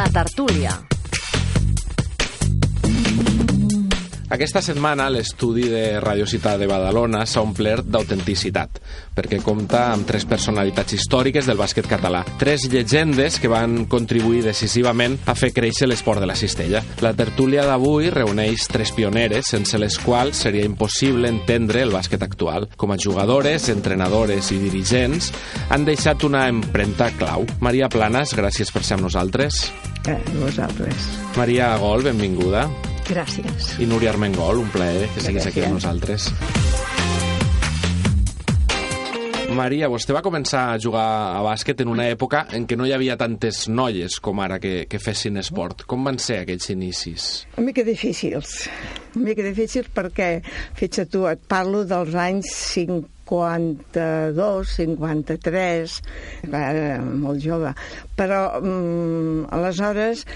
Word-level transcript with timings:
La 0.00 0.08
tertúlia. 0.08 0.70
Aquesta 4.30 4.62
setmana 4.62 5.08
l'estudi 5.10 5.64
de 5.68 5.98
Radio 6.00 6.24
Ciutat 6.24 6.60
de 6.62 6.68
Badalona 6.70 7.24
s'ha 7.26 7.42
omplert 7.42 7.88
d'autenticitat, 7.90 8.78
perquè 9.12 9.40
compta 9.42 9.88
amb 9.90 10.06
tres 10.08 10.24
personalitats 10.30 10.94
històriques 10.96 11.50
del 11.50 11.58
bàsquet 11.58 11.90
català, 11.90 12.22
tres 12.38 12.64
llegendes 12.70 13.36
que 13.42 13.50
van 13.50 13.84
contribuir 13.90 14.44
decisivament 14.46 15.18
a 15.26 15.34
fer 15.34 15.50
créixer 15.52 15.90
l'esport 15.90 16.22
de 16.22 16.30
la 16.30 16.38
cistella. 16.38 16.80
La 17.04 17.12
tertúlia 17.18 17.66
d'avui 17.68 18.08
reuneix 18.14 18.70
tres 18.72 18.94
pioneres 18.96 19.50
sense 19.52 19.82
les 19.82 19.98
quals 20.00 20.46
seria 20.46 20.64
impossible 20.64 21.28
entendre 21.28 21.82
el 21.82 21.92
bàsquet 21.92 22.24
actual. 22.24 22.70
Com 22.78 22.94
a 22.94 23.00
jugadores, 23.02 23.68
entrenadores 23.68 24.54
i 24.54 24.62
dirigents 24.64 25.32
han 25.68 25.84
deixat 25.84 26.24
una 26.24 26.46
empremta 26.48 27.12
clau. 27.18 27.50
Maria 27.60 27.90
Planes, 27.90 28.38
gràcies 28.38 28.70
per 28.70 28.86
ser 28.86 28.96
amb 28.96 29.10
nosaltres. 29.10 29.66
Eh, 30.08 30.18
vosaltres. 30.40 31.08
Maria 31.36 31.76
Gol, 31.76 32.02
benvinguda. 32.02 32.68
Gràcies. 33.10 33.74
I 33.82 33.86
Núria 33.90 34.10
Armengol, 34.14 34.58
un 34.62 34.70
plaer 34.70 35.08
que 35.14 35.20
siguis 35.20 35.46
aquí 35.46 35.60
amb 35.64 35.74
Gràcies. 35.76 35.82
nosaltres. 35.82 36.32
Maria, 39.50 39.88
vostè 39.90 40.14
va 40.14 40.22
començar 40.22 40.60
a 40.72 40.78
jugar 40.78 41.34
a 41.36 41.40
bàsquet 41.42 41.80
en 41.82 41.88
una 41.90 42.04
època 42.08 42.44
en 42.54 42.68
què 42.70 42.76
no 42.78 42.86
hi 42.86 42.92
havia 42.94 43.16
tantes 43.18 43.64
noies 43.68 44.20
com 44.22 44.38
ara 44.40 44.60
que, 44.62 44.86
que 44.88 45.00
fessin 45.02 45.36
esport. 45.42 45.82
Com 45.90 46.04
van 46.06 46.18
ser 46.22 46.38
aquells 46.44 46.70
inicis? 46.70 47.26
Una 47.58 47.66
mica 47.66 47.82
difícils. 47.84 48.68
Una 49.16 49.24
mica 49.26 49.42
difícils 49.42 49.90
perquè, 49.92 50.40
fixa't 50.78 51.10
tu, 51.10 51.26
et 51.26 51.42
parlo 51.50 51.82
dels 51.84 52.14
anys 52.14 52.52
52, 53.30 54.64
53, 54.76 56.00
era 56.50 56.98
molt 57.02 57.42
jove. 57.44 57.74
Però, 58.18 58.40
mm, 58.60 59.46
aleshores, 59.54 60.26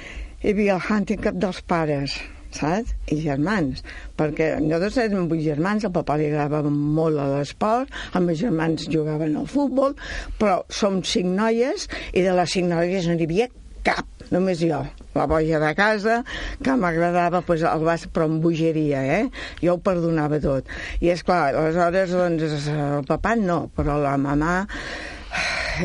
hi 0.45 0.55
havia 0.55 0.79
el 0.79 0.87
handicap 0.89 1.37
dels 1.41 1.61
pares, 1.67 2.15
saps? 2.55 2.95
I 3.11 3.19
germans, 3.25 3.83
perquè 4.19 4.55
nosaltres 4.61 5.01
érem 5.09 5.29
vuit 5.29 5.43
germans, 5.43 5.85
el 5.85 5.95
papa 5.95 6.17
li 6.21 6.31
agradava 6.31 6.71
molt 6.71 7.19
a 7.19 7.27
l'esport, 7.35 7.91
els 8.15 8.25
meus 8.29 8.39
germans 8.39 8.87
jugaven 8.93 9.37
al 9.41 9.51
futbol, 9.51 9.97
però 10.39 10.63
som 10.69 11.03
cinc 11.03 11.35
noies 11.35 11.89
i 12.13 12.23
de 12.23 12.37
les 12.39 12.57
cinc 12.57 12.71
noies 12.71 13.09
no 13.11 13.19
n'hi 13.19 13.27
havia 13.31 13.49
cap, 13.85 14.07
només 14.35 14.61
jo, 14.63 14.83
la 15.15 15.27
boja 15.31 15.61
de 15.63 15.71
casa, 15.79 16.21
que 16.65 16.75
m'agradava 16.81 17.45
pues, 17.47 17.63
el 17.69 17.87
bàsquet, 17.87 18.13
però 18.15 18.29
amb 18.31 18.43
bogeria, 18.45 19.05
eh? 19.19 19.23
Jo 19.63 19.77
ho 19.77 19.83
perdonava 19.85 20.41
tot. 20.43 20.69
I 21.01 21.15
és 21.15 21.23
clar, 21.27 21.55
aleshores, 21.55 22.13
doncs, 22.19 22.69
el 22.75 23.09
papà 23.09 23.37
no, 23.41 23.65
però 23.77 24.01
la 24.03 24.19
mamà 24.21 24.59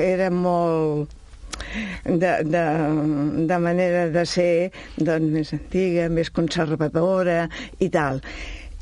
era 0.01 0.29
molt 0.33 1.15
de, 2.05 2.43
de, 2.43 2.63
de 3.47 3.57
manera 3.61 4.07
de 4.13 4.25
ser 4.25 4.71
doncs, 4.97 5.29
més 5.33 5.53
antiga, 5.55 6.07
més 6.09 6.31
conservadora 6.33 7.43
i 7.79 7.89
tal. 7.93 8.23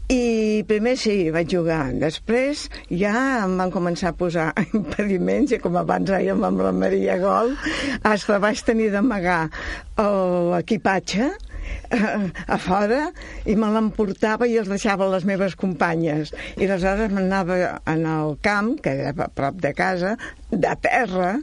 I 0.07 0.63
primer 0.63 0.93
sí, 0.95 1.15
vaig 1.35 1.51
jugar. 1.51 1.89
Després 1.99 2.61
ja 2.87 3.13
em 3.41 3.57
van 3.59 3.73
començar 3.73 4.13
a 4.13 4.15
posar 4.15 4.45
impediments 4.77 5.51
i 5.51 5.59
com 5.59 5.75
abans 5.75 6.07
dèiem 6.07 6.45
amb 6.47 6.63
la 6.63 6.71
Maria 6.71 7.17
Gol, 7.19 7.51
hasta 8.07 8.39
vaig 8.39 8.61
tenir 8.63 8.87
d'amagar 8.93 9.49
l'equipatge 9.99 11.27
eh, 11.27 12.31
a 12.47 12.57
fora 12.61 13.01
i 13.43 13.57
me 13.59 13.73
l'emportava 13.73 14.47
i 14.47 14.55
els 14.61 14.71
deixava 14.71 15.09
les 15.11 15.27
meves 15.27 15.59
companyes. 15.59 16.31
I 16.55 16.69
aleshores 16.69 17.11
m'anava 17.11 17.59
en 17.83 18.07
el 18.07 18.37
camp, 18.47 18.77
que 18.79 18.95
era 18.95 19.11
a 19.11 19.27
prop 19.27 19.59
de 19.59 19.75
casa, 19.75 20.15
de 20.55 20.75
terra, 20.87 21.35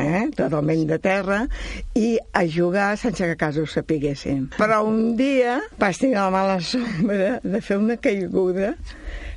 eh, 0.00 0.26
totalment 0.36 0.84
de 0.88 0.98
terra, 1.02 1.42
i 1.98 2.16
a 2.32 2.44
jugar 2.48 2.92
sense 3.00 3.24
que 3.24 3.36
a 3.36 3.40
casa 3.40 3.62
ho 3.62 3.68
sapiguessin. 3.68 4.48
Però 4.58 4.82
un 4.88 5.16
dia 5.18 5.58
vaig 5.80 5.98
tenir 6.00 6.18
la 6.20 6.30
mala 6.34 6.60
sombra 6.64 7.38
de 7.42 7.60
fer 7.64 7.80
una 7.80 7.98
caiguda 8.00 8.74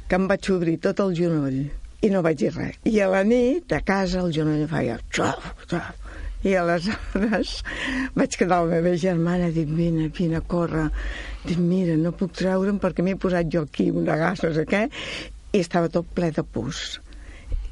que 0.08 0.20
em 0.20 0.28
vaig 0.30 0.52
obrir 0.54 0.78
tot 0.84 1.02
el 1.02 1.16
genoll 1.18 1.66
i 2.06 2.12
no 2.14 2.22
vaig 2.26 2.40
dir 2.40 2.54
res. 2.54 2.80
I 2.86 3.00
a 3.02 3.10
la 3.10 3.24
nit, 3.26 3.72
a 3.74 3.82
casa, 3.86 4.22
el 4.22 4.34
genoll 4.36 4.66
feia 4.70 4.98
xof, 5.10 5.54
xof. 5.66 5.94
I 6.46 6.54
aleshores 6.60 7.56
vaig 8.18 8.36
quedar 8.38 8.62
la 8.62 8.76
meva 8.76 8.94
germana, 9.02 9.50
dic, 9.54 9.72
vine, 9.74 10.12
vine, 10.14 10.42
corre. 10.46 10.92
Dic, 11.46 11.58
mira, 11.58 11.96
no 11.98 12.14
puc 12.14 12.36
treure'm 12.38 12.78
perquè 12.82 13.06
m'he 13.06 13.18
posat 13.22 13.50
jo 13.54 13.66
aquí 13.66 13.90
una 13.90 14.18
gas, 14.22 14.44
no 14.46 14.54
sé 14.54 14.68
què, 14.70 14.86
i 15.56 15.64
estava 15.64 15.90
tot 15.90 16.06
ple 16.14 16.30
de 16.36 16.46
pus. 16.46 17.00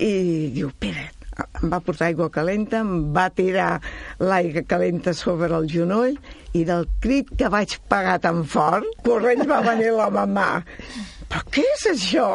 I 0.02 0.50
diu, 0.56 0.72
espera't, 0.74 1.23
em 1.62 1.72
va 1.72 1.80
portar 1.84 2.10
aigua 2.10 2.30
calenta, 2.34 2.82
em 2.84 3.12
va 3.16 3.28
tirar 3.34 3.70
l'aigua 4.22 4.64
calenta 4.70 5.14
sobre 5.18 5.52
el 5.58 5.68
genoll 5.72 6.18
i 6.54 6.64
del 6.68 6.86
crit 7.04 7.32
que 7.40 7.50
vaig 7.54 7.78
pagar 7.90 8.20
tan 8.24 8.44
fort, 8.46 8.88
corrents 9.08 9.50
va 9.50 9.62
venir 9.66 9.94
la 9.98 10.10
mamà. 10.14 10.50
Però 11.30 11.46
què 11.54 11.66
és 11.78 11.88
això? 11.96 12.28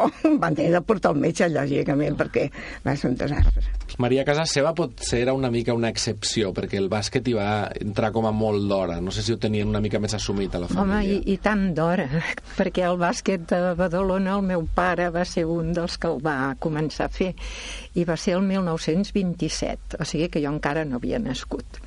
Van 0.43 0.55
tenir 0.55 0.73
de 0.75 0.83
portar 0.83 1.13
al 1.13 1.21
metge, 1.23 1.47
lògicament, 1.53 2.19
perquè 2.19 2.49
va 2.85 2.97
ser 2.99 3.13
un 3.13 3.21
desastre. 3.21 3.78
Maria, 3.99 4.21
a 4.23 4.27
casa 4.29 4.45
seva 4.47 4.69
potser 4.71 5.17
era 5.25 5.33
una 5.35 5.49
mica 5.51 5.73
una 5.75 5.89
excepció, 5.91 6.53
perquè 6.55 6.77
el 6.79 6.87
bàsquet 6.87 7.25
hi 7.27 7.33
va 7.35 7.49
entrar 7.81 8.13
com 8.15 8.29
a 8.29 8.31
molt 8.31 8.63
d'hora. 8.69 9.01
No 9.03 9.11
sé 9.11 9.25
si 9.25 9.33
ho 9.33 9.39
tenien 9.41 9.67
una 9.67 9.81
mica 9.83 9.99
més 9.99 10.13
assumit 10.15 10.53
a 10.55 10.61
la 10.63 10.69
Home, 10.71 10.85
família. 10.95 11.17
i, 11.19 11.33
i 11.33 11.41
tant 11.43 11.65
d'hora, 11.75 12.05
perquè 12.59 12.85
el 12.87 12.95
bàsquet 13.01 13.43
de 13.49 13.59
Badalona, 13.75 14.37
el 14.39 14.45
meu 14.47 14.63
pare 14.75 15.09
va 15.11 15.25
ser 15.27 15.43
un 15.51 15.73
dels 15.75 15.97
que 15.99 16.07
el 16.07 16.21
va 16.23 16.53
començar 16.63 17.09
a 17.09 17.11
fer, 17.11 17.33
i 17.99 18.05
va 18.07 18.15
ser 18.15 18.37
el 18.37 18.45
1927, 18.47 19.99
o 19.99 20.07
sigui 20.07 20.29
que 20.31 20.43
jo 20.45 20.53
encara 20.55 20.85
no 20.87 21.01
havia 21.01 21.19
nascut. 21.19 21.81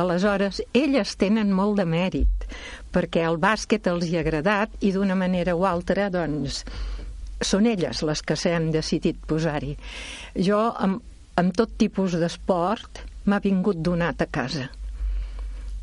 Aleshores, 0.00 0.62
elles 0.72 1.12
tenen 1.20 1.52
molt 1.52 1.76
de 1.76 1.84
mèrit, 1.84 2.48
perquè 2.94 3.26
el 3.28 3.36
bàsquet 3.42 3.90
els 3.92 4.08
hi 4.08 4.16
ha 4.16 4.24
agradat 4.24 4.80
i 4.80 4.94
d'una 4.96 5.18
manera 5.18 5.58
o 5.58 5.68
altra, 5.68 6.08
doncs, 6.08 6.64
són 7.40 7.68
elles 7.68 8.00
les 8.04 8.24
que 8.24 8.36
s'han 8.36 8.70
decidit 8.72 9.20
posar-hi. 9.28 9.74
Jo, 10.36 10.64
amb, 10.72 11.04
amb 11.38 11.54
tot 11.56 11.72
tipus 11.78 12.16
d'esport, 12.18 13.02
m'ha 13.26 13.40
vingut 13.44 13.80
donat 13.84 14.22
a 14.22 14.28
casa. 14.30 14.68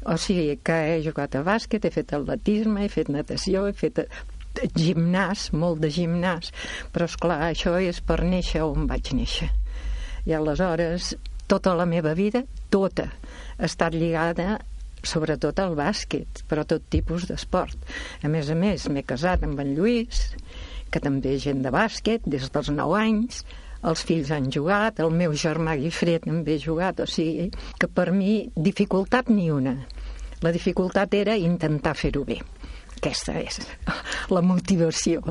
O 0.07 0.15
sigui 0.19 0.57
que 0.63 0.75
he 0.89 0.97
jugat 1.05 1.35
a 1.35 1.43
bàsquet, 1.43 1.85
he 1.85 1.91
fet 1.91 2.13
atletisme, 2.15 2.83
he 2.85 2.91
fet 2.91 3.09
natació, 3.11 3.65
he 3.67 3.75
fet 3.75 4.03
eh, 4.03 4.07
gimnàs, 4.75 5.49
molt 5.53 5.81
de 5.83 5.91
gimnàs, 5.93 6.53
però 6.93 7.07
és 7.09 7.17
clar, 7.19 7.41
això 7.49 7.75
és 7.81 7.99
per 8.01 8.21
néixer 8.23 8.63
on 8.65 8.87
vaig 8.89 9.11
néixer. 9.17 9.49
I 10.27 10.35
aleshores, 10.37 11.15
tota 11.47 11.75
la 11.75 11.87
meva 11.87 12.13
vida, 12.15 12.43
tota, 12.71 13.09
ha 13.57 13.67
estat 13.67 13.95
lligada 13.95 14.57
sobretot 15.07 15.59
al 15.61 15.75
bàsquet, 15.77 16.43
però 16.49 16.65
tot 16.67 16.87
tipus 16.91 17.27
d'esport. 17.29 17.77
A 18.23 18.31
més 18.31 18.49
a 18.51 18.57
més, 18.57 18.87
m'he 18.91 19.05
casat 19.07 19.45
amb 19.47 19.59
en 19.63 19.75
Lluís, 19.77 20.25
que 20.91 21.01
també 21.03 21.35
és 21.35 21.45
gent 21.45 21.63
de 21.63 21.71
bàsquet, 21.73 22.25
des 22.25 22.47
dels 22.51 22.71
9 22.73 22.99
anys, 22.99 23.43
els 23.83 24.03
fills 24.07 24.31
han 24.33 24.49
jugat, 24.51 24.99
el 25.03 25.13
meu 25.13 25.33
germà 25.37 25.77
Guifré 25.77 26.17
també 26.23 26.57
ha 26.57 26.63
jugat, 26.63 27.01
o 27.03 27.07
sigui 27.09 27.51
que 27.79 27.87
per 27.87 28.11
mi 28.11 28.49
dificultat 28.55 29.29
ni 29.29 29.51
una. 29.53 29.77
La 30.41 30.53
dificultat 30.53 31.13
era 31.17 31.37
intentar 31.37 31.95
fer-ho 31.97 32.23
bé. 32.25 32.39
Aquesta 32.97 33.35
és 33.37 33.59
la 34.33 34.41
motivació. 34.41 35.21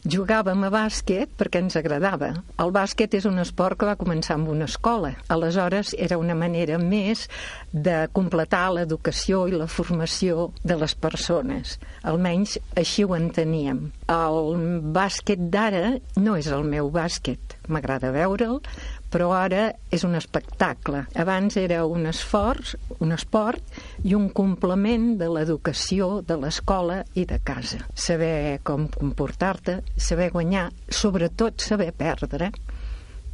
Jugàvem 0.00 0.62
a 0.64 0.70
bàsquet 0.72 1.28
perquè 1.36 1.60
ens 1.60 1.74
agradava. 1.76 2.30
El 2.62 2.70
bàsquet 2.72 3.12
és 3.18 3.26
un 3.28 3.36
esport 3.42 3.76
que 3.76 3.88
va 3.88 3.98
començar 4.00 4.38
amb 4.38 4.48
una 4.48 4.64
escola. 4.64 5.10
Aleshores, 5.28 5.92
era 5.92 6.16
una 6.16 6.32
manera 6.34 6.78
més 6.80 7.26
de 7.72 8.06
completar 8.16 8.70
l'educació 8.72 9.42
i 9.50 9.52
la 9.52 9.68
formació 9.68 10.48
de 10.64 10.78
les 10.80 10.94
persones. 10.96 11.76
Almenys 12.00 12.56
així 12.80 13.04
ho 13.04 13.12
enteníem. 13.18 13.90
El 14.08 14.56
bàsquet 14.96 15.42
d'ara 15.52 15.98
no 16.16 16.38
és 16.40 16.48
el 16.48 16.64
meu 16.64 16.88
bàsquet. 16.88 17.58
M'agrada 17.68 18.08
veure'l, 18.16 18.62
però 19.10 19.32
ara 19.34 19.66
és 19.90 20.04
un 20.06 20.14
espectacle. 20.14 21.02
Abans 21.18 21.56
era 21.58 21.82
un 21.86 22.06
esforç, 22.06 22.76
un 23.02 23.12
esport 23.16 23.80
i 24.06 24.14
un 24.14 24.28
complement 24.34 25.16
de 25.20 25.28
l'educació 25.34 26.20
de 26.26 26.38
l'escola 26.38 27.00
i 27.18 27.26
de 27.26 27.40
casa. 27.42 27.82
Saber 27.94 28.60
com 28.66 28.86
comportar-te, 28.94 29.80
saber 29.98 30.30
guanyar, 30.34 30.68
sobretot 30.88 31.60
saber 31.66 31.90
perdre, 31.92 32.52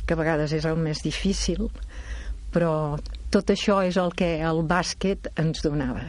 que 0.06 0.14
a 0.14 0.18
vegades 0.18 0.54
és 0.56 0.64
el 0.64 0.78
més 0.80 1.02
difícil, 1.04 1.66
però 2.54 2.96
tot 3.30 3.50
això 3.52 3.82
és 3.84 3.98
el 4.00 4.14
que 4.16 4.38
el 4.40 4.62
bàsquet 4.64 5.28
ens 5.36 5.60
donava. 5.64 6.06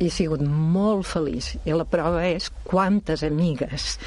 He 0.00 0.08
sigut 0.10 0.40
molt 0.42 1.04
feliç. 1.06 1.52
I 1.68 1.76
la 1.76 1.84
prova 1.86 2.24
és 2.26 2.48
quantes 2.66 3.22
amigues 3.26 3.98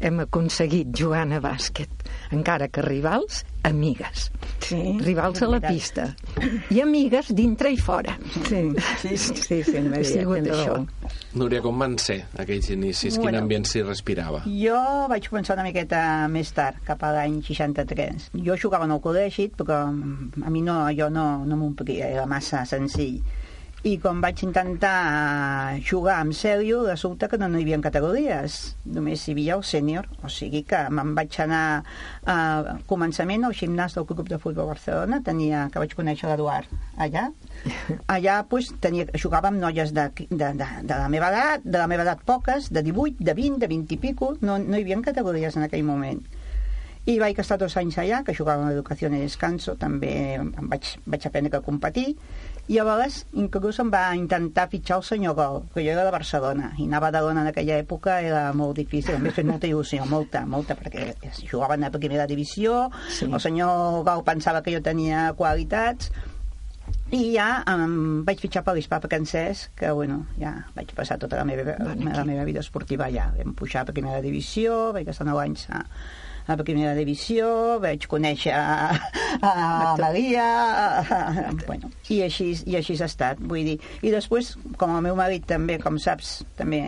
hem 0.00 0.20
aconseguit 0.24 0.88
jugant 0.96 1.32
a 1.36 1.40
bàsquet. 1.44 1.90
Encara 2.32 2.68
que 2.72 2.82
rivals, 2.82 3.44
amigues. 3.68 4.30
Sí, 4.64 4.96
Rivals 5.00 5.42
a 5.42 5.48
la 5.50 5.58
pista. 5.60 6.04
I 6.70 6.80
amigues 6.84 7.30
dintre 7.34 7.70
i 7.72 7.76
fora. 7.80 8.16
Sí, 8.46 8.62
sí, 9.00 9.16
sí, 9.18 9.62
sí, 9.64 9.80
Maria, 9.80 10.00
Ha 10.00 10.04
sigut 10.04 10.38
tens 10.44 10.50
això. 10.54 10.74
raó. 10.76 10.86
Núria, 11.40 11.60
com 11.62 11.78
van 11.78 11.96
ser 11.98 12.20
aquells 12.38 12.70
inicis? 12.70 13.14
Quin 13.14 13.22
Bueno. 13.28 13.38
ambient 13.44 13.66
s'hi 13.66 13.82
respirava? 13.82 14.42
Jo 14.46 14.78
vaig 15.08 15.28
començar 15.30 15.54
una 15.58 15.64
miqueta 15.66 16.28
més 16.28 16.52
tard, 16.52 16.80
cap 16.84 17.02
a 17.04 17.12
l'any 17.12 17.40
63. 17.42 18.30
Jo 18.34 18.56
jugava 18.56 18.84
en 18.84 18.92
el 18.96 19.00
col·legi, 19.00 19.50
però 19.56 19.82
a 20.46 20.50
mi 20.50 20.62
no, 20.62 20.88
jo 20.96 21.10
no, 21.10 21.44
no 21.44 21.56
m'omplia, 21.56 22.08
era 22.08 22.26
massa 22.26 22.64
senzill. 22.64 23.20
I 23.82 23.94
quan 23.96 24.18
vaig 24.20 24.42
intentar 24.44 25.78
jugar 25.86 26.18
amb 26.20 26.34
sèrio 26.36 26.82
resulta 26.84 27.30
que 27.32 27.38
no, 27.40 27.48
no 27.48 27.56
hi 27.56 27.64
havia 27.64 27.78
categories. 27.80 28.58
Només 28.84 29.22
hi 29.24 29.32
havia 29.32 29.56
el 29.56 29.64
sènior. 29.64 30.08
O 30.20 30.28
sigui 30.32 30.62
que 30.68 30.82
me'n 30.92 31.14
vaig 31.16 31.38
anar 31.40 31.62
a 32.28 32.36
començament 32.90 33.46
al 33.46 33.56
gimnàs 33.56 33.96
del 33.96 34.04
Club 34.10 34.28
de 34.28 34.40
Futbol 34.42 34.68
Barcelona. 34.68 35.22
Tenia, 35.24 35.68
que 35.72 35.80
vaig 35.80 35.94
conèixer 35.96 36.28
l'Eduard 36.28 36.68
allà. 37.00 37.30
Allà 38.14 38.36
pues, 38.50 38.68
tenia, 38.84 39.06
jugava 39.20 39.48
amb 39.48 39.60
noies 39.62 39.94
de, 39.96 40.06
de, 40.28 40.52
de, 40.60 40.68
de 40.84 41.00
la 41.00 41.08
meva 41.12 41.32
edat 41.32 41.64
de 41.64 41.78
la 41.78 41.88
meva 41.90 42.04
edat 42.04 42.20
poques, 42.26 42.68
de 42.72 42.84
18, 42.84 43.24
de 43.24 43.34
20 43.36 43.64
de 43.64 43.68
20 43.70 43.96
i 43.96 44.00
pico, 44.00 44.34
no, 44.44 44.58
no 44.60 44.76
hi 44.76 44.84
havia 44.84 45.00
categories 45.04 45.56
en 45.56 45.64
aquell 45.66 45.86
moment 45.86 46.20
i 47.08 47.16
vaig 47.18 47.38
estar 47.40 47.56
dos 47.58 47.76
anys 47.80 47.96
allà, 47.98 48.20
que 48.24 48.34
jugava 48.36 48.66
en 48.66 48.70
l'educació 48.70 49.08
en 49.08 49.16
descanso, 49.22 49.74
també 49.80 50.12
em 50.36 50.50
vaig, 50.68 50.96
vaig 51.08 51.26
aprendre 51.26 51.58
a 51.58 51.64
competir, 51.64 52.12
i 52.68 52.78
a 52.78 52.84
vegades 52.84 53.22
inclús 53.40 53.80
em 53.80 53.88
va 53.90 54.02
intentar 54.14 54.68
fitxar 54.70 54.98
el 55.00 55.06
senyor 55.08 55.36
Gol, 55.38 55.62
que 55.72 55.82
jo 55.82 55.94
era 55.94 56.04
de 56.04 56.12
Barcelona, 56.14 56.74
i 56.78 56.84
anar 56.84 57.00
a 57.00 57.04
Badalona 57.06 57.44
en 57.46 57.50
aquella 57.50 57.78
època 57.80 58.20
era 58.20 58.42
molt 58.52 58.76
difícil, 58.76 59.16
em 59.16 59.30
fet 59.32 59.48
molta 59.48 59.70
il·lusió, 59.70 60.04
molta, 60.10 60.44
molta, 60.46 60.76
perquè 60.76 61.14
jugaven 61.40 61.88
a 61.88 61.92
primera 61.96 62.28
divisió, 62.30 62.90
sí. 63.08 63.30
el 63.30 63.40
senyor 63.40 64.04
Gol 64.04 64.26
pensava 64.26 64.60
que 64.62 64.76
jo 64.76 64.84
tenia 64.84 65.30
qualitats, 65.40 66.12
i 67.10 67.32
ja 67.34 67.48
em 67.70 68.22
vaig 68.26 68.38
fitxar 68.42 68.62
per 68.66 68.76
l'Hispà 68.76 69.00
francès, 69.02 69.68
que 69.78 69.90
bueno, 69.96 70.26
ja 70.38 70.52
vaig 70.76 70.92
passar 70.94 71.16
tota 71.22 71.40
la 71.40 71.46
meva, 71.48 71.74
la 71.80 72.26
meva 72.26 72.44
vida 72.46 72.62
esportiva 72.62 73.08
allà. 73.08 73.30
Vam 73.34 73.54
pujar 73.58 73.82
a 73.82 73.90
primera 73.94 74.20
divisió, 74.22 74.90
vaig 74.94 75.10
estar 75.10 75.26
9 75.26 75.42
anys 75.42 75.66
a, 75.74 75.84
a 76.46 76.56
la 76.56 76.66
primera 76.66 76.94
divisió, 76.98 77.78
vaig 77.82 78.06
conèixer 78.10 78.54
a, 78.56 78.90
a, 79.40 79.50
a 79.50 79.96
Maria, 80.00 80.46
a, 81.00 81.00
a, 81.00 81.48
bueno, 81.66 81.90
i 82.08 82.22
així, 82.26 82.52
i 82.66 82.78
així 82.80 82.98
ha 83.00 83.08
estat, 83.10 83.40
vull 83.40 83.66
dir. 83.72 83.78
I 84.02 84.14
després, 84.14 84.54
com 84.80 84.94
el 84.96 85.04
meu 85.08 85.18
marit 85.18 85.46
també, 85.48 85.78
com 85.82 85.98
saps, 86.00 86.40
també 86.58 86.82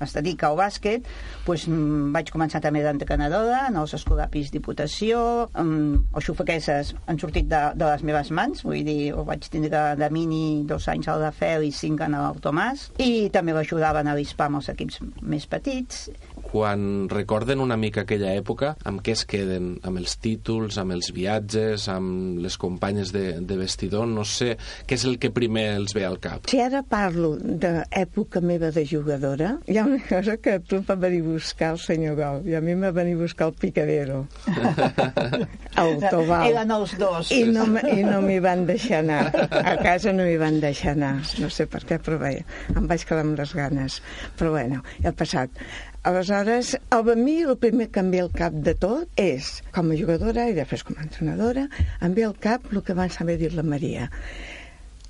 es 0.00 0.12
dedica 0.16 0.50
al 0.50 0.56
bàsquet, 0.58 1.06
doncs, 1.46 1.66
vaig 2.14 2.30
començar 2.32 2.60
també 2.64 2.82
d'entrenadora 2.84 3.66
en 3.70 3.78
els 3.80 3.94
escolapis 3.96 4.50
diputació, 4.54 5.20
um, 5.58 5.96
els 6.12 6.28
xufequeses 6.28 6.92
han 7.06 7.20
sortit 7.22 7.48
de, 7.50 7.62
de 7.78 7.88
les 7.88 8.04
meves 8.06 8.32
mans, 8.34 8.64
vull 8.66 8.84
dir, 8.86 9.12
ho 9.16 9.24
vaig 9.28 9.48
tindre 9.52 9.88
de 9.98 10.10
mini 10.12 10.64
dos 10.68 10.88
anys 10.92 11.08
al 11.12 11.24
de 11.24 11.32
Fel 11.36 11.66
i 11.66 11.72
cinc 11.74 12.04
en 12.06 12.16
el 12.18 12.40
Tomàs, 12.44 12.90
i 13.02 13.28
també 13.32 13.56
l'ajudaven 13.56 14.10
a 14.10 14.16
l'ISPA 14.18 14.50
amb 14.50 14.60
els 14.60 14.70
equips 14.72 15.00
més 15.22 15.48
petits, 15.50 16.06
quan 16.46 17.08
recorden 17.10 17.60
una 17.60 17.76
mica 17.76 18.04
aquella 18.04 18.32
època, 18.36 18.74
amb 18.86 19.02
què 19.04 19.16
es 19.16 19.24
queden? 19.28 19.74
Amb 19.86 20.00
els 20.00 20.16
títols, 20.22 20.78
amb 20.80 20.94
els 20.96 21.10
viatges, 21.14 21.88
amb 21.92 22.40
les 22.42 22.56
companyes 22.60 23.12
de, 23.14 23.26
de 23.40 23.58
vestidor? 23.58 24.06
No 24.08 24.24
sé 24.28 24.54
què 24.86 24.98
és 24.98 25.06
el 25.08 25.18
que 25.22 25.32
primer 25.34 25.66
els 25.76 25.94
ve 25.96 26.06
al 26.06 26.20
cap. 26.22 26.46
Si 26.50 26.60
ara 26.62 26.82
parlo 26.86 27.34
d'època 27.36 28.42
meva 28.44 28.70
de 28.74 28.86
jugadora, 28.88 29.56
hi 29.66 29.80
ha 29.80 29.86
una 29.88 30.02
cosa 30.06 30.36
que 30.42 30.58
tu 30.62 30.80
em 30.80 30.86
va 30.86 30.96
venir 31.06 31.22
a 31.24 31.28
buscar 31.32 31.72
el 31.74 31.82
senyor 31.82 32.16
Gol 32.16 32.46
i 32.48 32.56
a 32.56 32.62
mi 32.64 32.72
em 32.76 32.84
va 32.86 32.92
venir 32.96 33.16
a 33.18 33.22
buscar 33.24 33.50
el 33.50 33.56
Picadero. 33.60 34.22
el 35.82 35.96
Tobal. 36.06 36.50
Eren 36.52 36.72
els 36.76 36.96
dos. 37.00 37.32
I 37.34 37.42
no, 37.50 37.66
i 37.90 38.06
no 38.06 38.22
m'hi 38.24 38.38
van 38.44 38.64
deixar 38.68 39.02
anar. 39.02 39.24
A 39.56 39.76
casa 39.82 40.14
no 40.16 40.26
m'hi 40.26 40.38
van 40.40 40.60
deixar 40.62 40.94
anar. 40.96 41.16
No 41.42 41.50
sé 41.52 41.68
per 41.70 41.82
què, 41.88 42.00
però 42.02 42.20
bé, 42.22 42.38
em 42.74 42.88
vaig 42.88 43.04
quedar 43.08 43.26
amb 43.26 43.36
les 43.38 43.52
ganes. 43.56 44.00
Però 44.38 44.54
bueno, 44.54 44.82
ja 45.02 45.12
ha 45.12 45.16
passat. 45.16 45.62
Aleshores, 46.06 46.76
a 46.90 47.02
mi 47.18 47.40
el 47.42 47.56
primer 47.58 47.88
que 47.90 47.98
em 47.98 48.12
ve 48.12 48.20
al 48.22 48.28
cap 48.30 48.54
de 48.54 48.76
tot 48.78 49.18
és, 49.18 49.48
com 49.74 49.88
a 49.90 49.96
jugadora 49.98 50.44
i 50.46 50.54
després 50.54 50.84
com 50.86 50.94
a 50.94 51.02
entrenadora, 51.02 51.64
em 51.98 52.14
ve 52.14 52.22
al 52.22 52.36
cap 52.38 52.68
el 52.70 52.84
que 52.86 52.94
van 52.94 53.10
saber 53.10 53.34
dir 53.40 53.50
la 53.56 53.64
Maria. 53.66 54.06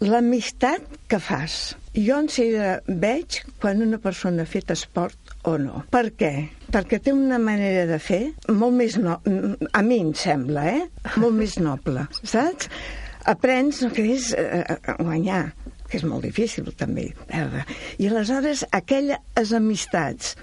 L'amistat 0.01 0.97
que 1.13 1.21
fas. 1.21 1.77
Jo 1.93 2.17
en 2.25 2.31
seguida 2.33 2.81
veig 2.89 3.43
quan 3.61 3.85
una 3.85 4.01
persona 4.01 4.47
ha 4.47 4.49
fet 4.49 4.73
esport 4.73 5.37
o 5.45 5.59
no. 5.61 5.85
Per 5.93 6.07
què? 6.17 6.33
Perquè 6.73 7.03
té 7.05 7.13
una 7.13 7.37
manera 7.45 7.85
de 7.93 8.01
fer 8.01 8.23
molt 8.49 8.81
més 8.81 8.97
no... 8.97 9.21
a 9.21 9.85
mi 9.85 10.01
em 10.01 10.15
sembla, 10.17 10.65
eh? 10.79 11.13
Molt 11.21 11.37
més 11.37 11.59
noble, 11.61 12.09
saps? 12.25 12.73
Aprens 13.29 13.85
el 13.85 13.93
que 13.93 14.09
és 14.17 14.33
eh, 14.33 14.65
eh 14.65 14.97
guanyar, 14.97 15.51
que 15.91 15.99
és 16.01 16.05
molt 16.07 16.25
difícil 16.27 16.69
també. 16.79 17.09
I 17.99 18.09
aleshores 18.09 18.65
aquelles 18.75 19.53
amistats, 19.57 20.35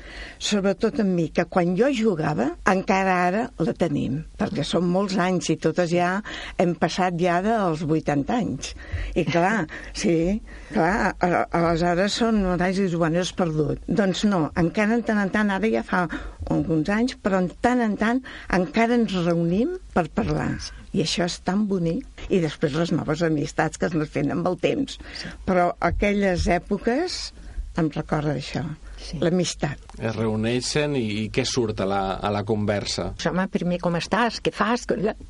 sobretot 0.41 1.01
amb 1.03 1.15
mi, 1.17 1.27
que 1.35 1.45
quan 1.51 1.75
jo 1.79 1.89
jugava, 1.93 2.51
encara 2.69 3.17
ara 3.27 3.43
la 3.63 3.75
tenim, 3.77 4.21
perquè 4.39 4.65
són 4.67 4.87
molts 4.91 5.17
anys 5.19 5.51
i 5.53 5.57
totes 5.61 5.91
ja 5.93 6.13
hem 6.61 6.75
passat 6.79 7.17
ja 7.21 7.39
dels 7.45 7.83
80 7.87 8.37
anys. 8.37 8.73
I 9.19 9.25
clar, 9.29 9.65
sí, 10.01 10.39
clar, 10.73 11.13
aleshores 11.21 12.19
són 12.23 12.43
horaris 12.53 12.83
i 12.85 12.91
bueno, 12.95 13.23
és 13.23 13.33
perdut. 13.37 13.83
Doncs 13.87 14.25
no, 14.29 14.45
encara 14.59 14.99
en 14.99 15.03
tant 15.07 15.23
en 15.23 15.33
tant, 15.33 15.51
ara 15.53 15.73
ja 15.73 15.83
fa 15.87 16.05
alguns 16.53 16.91
anys, 16.93 17.17
però 17.23 17.43
en 17.43 17.51
tant 17.63 17.83
en 17.83 17.97
tant 17.99 18.23
encara 18.53 18.99
ens 18.99 19.15
reunim 19.23 19.77
per 19.93 20.07
parlar. 20.13 20.53
I 20.93 21.03
això 21.03 21.25
és 21.25 21.39
tan 21.45 21.65
bonic. 21.69 22.05
I 22.29 22.39
després 22.43 22.77
les 22.77 22.93
noves 22.93 23.23
amistats 23.25 23.81
que 23.81 23.89
es 23.89 23.97
les 23.97 24.09
fent 24.13 24.31
amb 24.33 24.47
el 24.49 24.59
temps. 24.61 24.99
Sí. 25.19 25.31
Però 25.47 25.71
aquelles 25.81 26.47
èpoques 26.47 27.21
em 27.81 27.89
recorda 27.93 28.37
això. 28.37 28.65
Sí. 29.03 29.17
l'amistat. 29.19 29.81
Es 29.99 30.15
reuneixen 30.15 30.95
i, 30.95 31.03
i 31.23 31.23
què 31.33 31.43
surt 31.47 31.81
a 31.83 31.87
la, 31.89 32.01
a 32.23 32.29
la 32.31 32.43
conversa? 32.47 33.09
Home, 33.27 33.47
primer 33.51 33.79
com 33.83 33.97
estàs, 33.99 34.39
què 34.43 34.53
fas? 34.55 34.85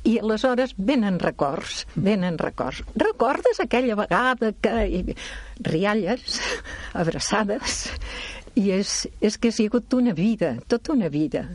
I 0.06 0.18
aleshores 0.20 0.76
venen 0.78 1.18
records, 1.22 1.82
venen 1.96 2.38
records. 2.38 2.84
Recordes 2.94 3.58
aquella 3.64 3.96
vegada 3.98 4.52
que... 4.54 4.74
I, 4.84 5.16
rialles, 5.64 6.38
abraçades, 7.02 7.88
i 8.58 8.70
és, 8.74 8.94
és 9.22 9.38
que 9.38 9.50
ha 9.50 9.54
sigut 9.54 9.92
una 9.94 10.14
vida, 10.14 10.54
tota 10.70 10.94
una 10.94 11.10
vida. 11.10 11.48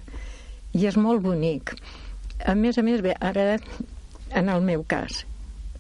I 0.76 0.88
és 0.92 1.00
molt 1.00 1.24
bonic. 1.24 1.76
A 2.48 2.56
més 2.56 2.80
a 2.80 2.84
més, 2.84 3.04
bé, 3.04 3.16
ara 3.20 3.58
en 4.36 4.50
el 4.50 4.66
meu 4.66 4.84
cas. 4.88 5.24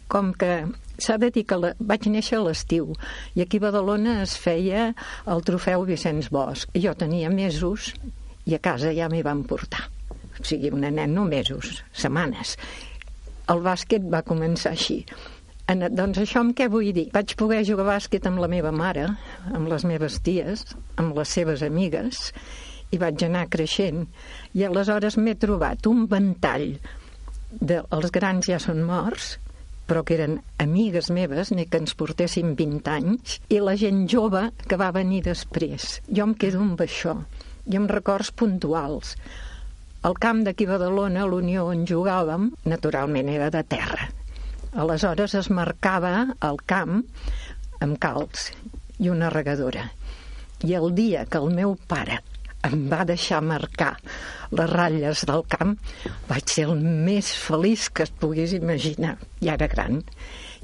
Com 0.09 0.33
que 0.33 0.65
s'ha 0.99 1.17
de 1.21 1.29
dir 1.33 1.45
que 1.47 1.57
la, 1.59 1.73
vaig 1.79 2.07
néixer 2.11 2.39
a 2.39 2.43
l'estiu 2.47 2.93
i 3.37 3.43
aquí 3.43 3.59
a 3.61 3.67
Badalona 3.67 4.19
es 4.23 4.35
feia 4.41 4.89
el 5.29 5.43
trofeu 5.47 5.85
Vicenç 5.87 6.31
Bosch. 6.33 6.69
Jo 6.75 6.95
tenia 6.97 7.29
mesos 7.29 7.93
i 8.45 8.55
a 8.57 8.61
casa 8.63 8.93
ja 8.95 9.09
m'hi 9.09 9.23
van 9.25 9.45
portar. 9.47 9.87
O 10.39 10.45
sigui, 10.47 10.71
una 10.71 10.91
nen, 10.91 11.13
no 11.13 11.25
mesos, 11.27 11.83
setmanes. 11.91 12.55
El 13.51 13.61
bàsquet 13.65 14.05
va 14.13 14.23
començar 14.25 14.73
així. 14.75 15.03
En, 15.69 15.83
doncs 15.93 16.21
això 16.23 16.41
amb 16.41 16.55
què 16.57 16.69
vull 16.71 16.89
dir? 16.95 17.09
Vaig 17.13 17.35
poder 17.37 17.59
jugar 17.67 17.85
bàsquet 17.91 18.25
amb 18.25 18.41
la 18.41 18.49
meva 18.49 18.71
mare, 18.73 19.05
amb 19.53 19.69
les 19.69 19.85
meves 19.85 20.17
ties, 20.25 20.63
amb 21.01 21.17
les 21.17 21.35
seves 21.35 21.61
amigues, 21.65 22.31
i 22.89 22.97
vaig 23.01 23.21
anar 23.27 23.45
creixent. 23.53 24.07
I 24.57 24.65
aleshores 24.65 25.19
m'he 25.19 25.35
trobat 25.37 25.85
un 25.91 26.07
ventall 26.09 26.71
de, 27.51 27.81
els 27.95 28.11
grans 28.13 28.47
ja 28.49 28.59
són 28.61 28.81
morts, 28.87 29.37
però 29.89 30.03
que 30.05 30.15
eren 30.19 30.37
amigues 30.61 31.09
meves, 31.09 31.49
ni 31.51 31.65
que 31.65 31.79
ens 31.81 31.95
portessin 31.97 32.53
20 32.57 32.91
anys, 32.93 33.39
i 33.49 33.57
la 33.63 33.75
gent 33.79 34.05
jove 34.11 34.49
que 34.69 34.77
va 34.77 34.91
venir 34.93 35.23
després. 35.25 35.97
Jo 36.07 36.27
em 36.29 36.35
quedo 36.37 36.61
amb 36.61 36.81
això, 36.85 37.15
i 37.65 37.79
amb 37.79 37.89
records 37.91 38.29
puntuals. 38.37 39.15
El 40.05 40.15
camp 40.21 40.43
d'aquí 40.45 40.67
a 40.69 40.75
Badalona, 40.75 41.25
l'Unió 41.27 41.65
on 41.73 41.83
jugàvem, 41.89 42.51
naturalment 42.69 43.31
era 43.33 43.49
de 43.51 43.65
terra. 43.67 44.07
Aleshores 44.77 45.33
es 45.35 45.49
marcava 45.49 46.13
el 46.45 46.59
camp 46.69 47.01
amb 47.81 47.97
calç 47.99 48.51
i 49.01 49.09
una 49.09 49.31
regadora. 49.33 49.89
I 50.63 50.75
el 50.77 50.93
dia 50.93 51.25
que 51.25 51.41
el 51.41 51.49
meu 51.55 51.73
pare 51.89 52.19
em 52.67 52.85
va 52.91 53.05
deixar 53.07 53.39
marcar 53.45 53.93
les 54.51 54.69
ratlles 54.71 55.23
del 55.29 55.43
camp, 55.51 55.75
vaig 56.29 56.51
ser 56.51 56.65
el 56.69 56.79
més 56.81 57.29
feliç 57.37 57.87
que 57.93 58.05
es 58.07 58.13
pogués 58.21 58.55
imaginar. 58.57 59.15
Ja 59.39 59.55
era 59.55 59.69
gran. 59.71 60.01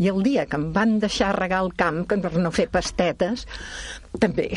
I 0.01 0.09
el 0.11 0.23
dia 0.25 0.43
que 0.49 0.57
em 0.59 0.71
van 0.75 0.97
deixar 0.99 1.31
regar 1.37 1.61
el 1.63 1.71
camp, 1.79 2.01
que 2.09 2.17
per 2.19 2.33
no 2.41 2.51
fer 2.51 2.65
pastetes, 2.71 3.45
també. 4.19 4.49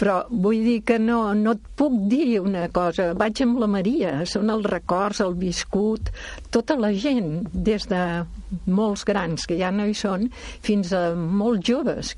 Però 0.00 0.18
vull 0.28 0.60
dir 0.66 0.82
que 0.88 0.98
no, 1.00 1.22
no 1.38 1.54
et 1.56 1.64
puc 1.78 1.96
dir 2.10 2.42
una 2.42 2.66
cosa. 2.74 3.12
Vaig 3.16 3.40
amb 3.44 3.62
la 3.62 3.70
Maria, 3.70 4.12
són 4.28 4.52
els 4.52 4.68
records, 4.68 5.22
el 5.24 5.38
viscut, 5.40 6.12
tota 6.52 6.76
la 6.76 6.92
gent, 6.92 7.46
des 7.52 7.88
de 7.88 8.02
molts 8.68 9.06
grans, 9.08 9.48
que 9.48 9.56
ja 9.60 9.72
no 9.72 9.88
hi 9.88 9.96
són, 9.96 10.28
fins 10.60 10.92
a 10.96 11.12
molts 11.16 11.64
joves, 11.68 12.16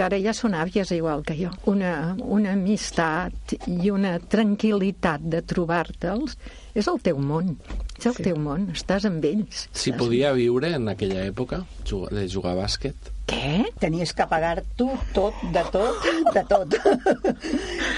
que 0.00 0.06
ara 0.06 0.16
ja 0.16 0.32
són 0.32 0.54
àvies 0.56 0.94
igual 0.96 1.20
que 1.28 1.34
jo. 1.36 1.50
Una, 1.68 2.14
una 2.24 2.54
amistat 2.56 3.52
i 3.68 3.90
una 3.92 4.14
tranquil·litat 4.32 5.26
de 5.28 5.42
trobar-te'ls 5.44 6.38
és 6.72 6.88
el 6.88 7.02
teu 7.04 7.20
món. 7.20 7.58
És 7.98 8.06
el 8.08 8.16
sí. 8.16 8.24
teu 8.30 8.38
món, 8.40 8.70
estàs 8.72 9.04
amb 9.04 9.26
ells. 9.28 9.66
Si 9.76 9.92
podia 9.92 10.32
viure 10.32 10.70
en 10.78 10.88
aquella 10.88 11.26
època 11.28 11.66
de 11.84 12.24
jugar 12.32 12.54
a 12.54 12.62
bàsquet? 12.62 13.10
Què? 13.28 13.66
Tenies 13.82 14.14
que 14.16 14.24
pagar-t'ho 14.26 14.88
tot, 15.12 15.36
de 15.52 15.66
tot, 15.70 16.08
de 16.32 16.44
tot. 16.48 16.78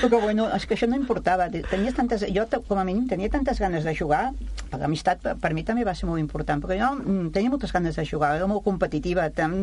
Però 0.02 0.18
bueno, 0.24 0.48
és 0.56 0.66
que 0.66 0.74
això 0.74 0.90
no 0.90 0.98
importava. 0.98 1.46
Tenies 1.54 1.94
tantes... 1.94 2.26
Jo, 2.34 2.48
com 2.66 2.82
a 2.82 2.84
mínim, 2.88 3.06
tenia 3.08 3.30
tantes 3.30 3.62
ganes 3.62 3.86
de 3.86 3.94
jugar, 3.94 4.32
l'amistat 4.74 5.22
per 5.40 5.52
mi 5.54 5.62
també 5.64 5.86
va 5.86 5.94
ser 5.94 6.10
molt 6.10 6.20
important, 6.20 6.60
perquè 6.64 6.80
jo 6.82 6.90
mm, 6.98 7.30
tenia 7.36 7.54
moltes 7.54 7.72
ganes 7.72 7.94
de 7.96 8.04
jugar, 8.08 8.34
era 8.40 8.50
molt 8.50 8.66
competitiva, 8.66 9.30
tan 9.30 9.54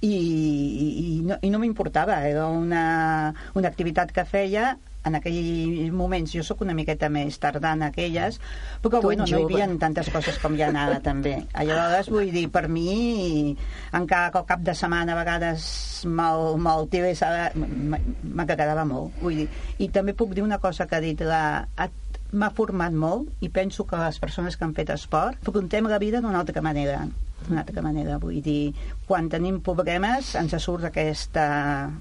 i, 0.00 0.10
i, 0.10 1.20
no, 1.26 1.36
i 1.44 1.50
no 1.52 1.58
m'importava, 1.60 2.20
era 2.28 2.46
una, 2.48 3.34
una 3.54 3.68
activitat 3.68 4.12
que 4.16 4.24
feia. 4.24 4.76
En 5.00 5.14
aquells 5.16 5.88
moments 5.96 6.28
jo 6.36 6.42
sóc 6.44 6.60
una 6.60 6.74
miqueta 6.76 7.08
més 7.08 7.38
tardana 7.40 7.86
que 7.90 8.02
elles 8.04 8.34
però 8.82 8.98
Tu 9.00 9.06
bueno, 9.06 9.24
no 9.24 9.38
hi 9.38 9.44
havia 9.46 9.64
tantes 9.80 10.10
coses 10.12 10.36
com 10.42 10.52
hi 10.52 10.60
ha 10.60 10.66
ara 10.76 10.98
també. 11.06 11.38
Aleshores 11.56 12.10
vull 12.12 12.28
dir, 12.34 12.42
per 12.52 12.66
mi 12.68 13.56
encara 13.96 14.28
que 14.30 14.42
el 14.42 14.44
cap 14.50 14.60
de 14.60 14.74
setmana 14.76 15.14
a 15.16 15.20
vegades 15.22 15.64
me'l 16.04 16.58
me 16.60 16.74
tirés 16.92 17.22
a- 17.24 17.48
m- 17.56 18.02
m'agradava 18.20 18.84
molt. 18.84 19.16
Vull 19.22 19.40
dir. 19.40 19.48
i 19.80 19.88
també 19.88 20.12
puc 20.12 20.34
dir 20.36 20.44
una 20.44 20.58
cosa 20.60 20.84
que 20.86 20.96
ha 20.96 21.00
dit 21.00 21.24
la, 21.24 21.64
ha- 21.80 21.88
m'ha 22.36 22.50
format 22.52 22.92
molt 22.92 23.32
i 23.40 23.48
penso 23.48 23.86
que 23.88 23.96
les 23.96 24.20
persones 24.20 24.56
que 24.60 24.64
han 24.68 24.74
fet 24.76 24.92
esport 24.92 25.40
afrontem 25.48 25.88
la 25.88 25.98
vida 25.98 26.20
d'una 26.20 26.44
altra 26.44 26.60
manera 26.60 27.06
d'una 27.46 27.64
altra 27.64 27.82
manera, 27.82 28.18
vull 28.22 28.40
dir 28.44 28.72
quan 29.08 29.28
tenim 29.32 29.60
problemes 29.64 30.34
ens 30.38 30.56
surt 30.62 30.88
aquesta 30.88 31.44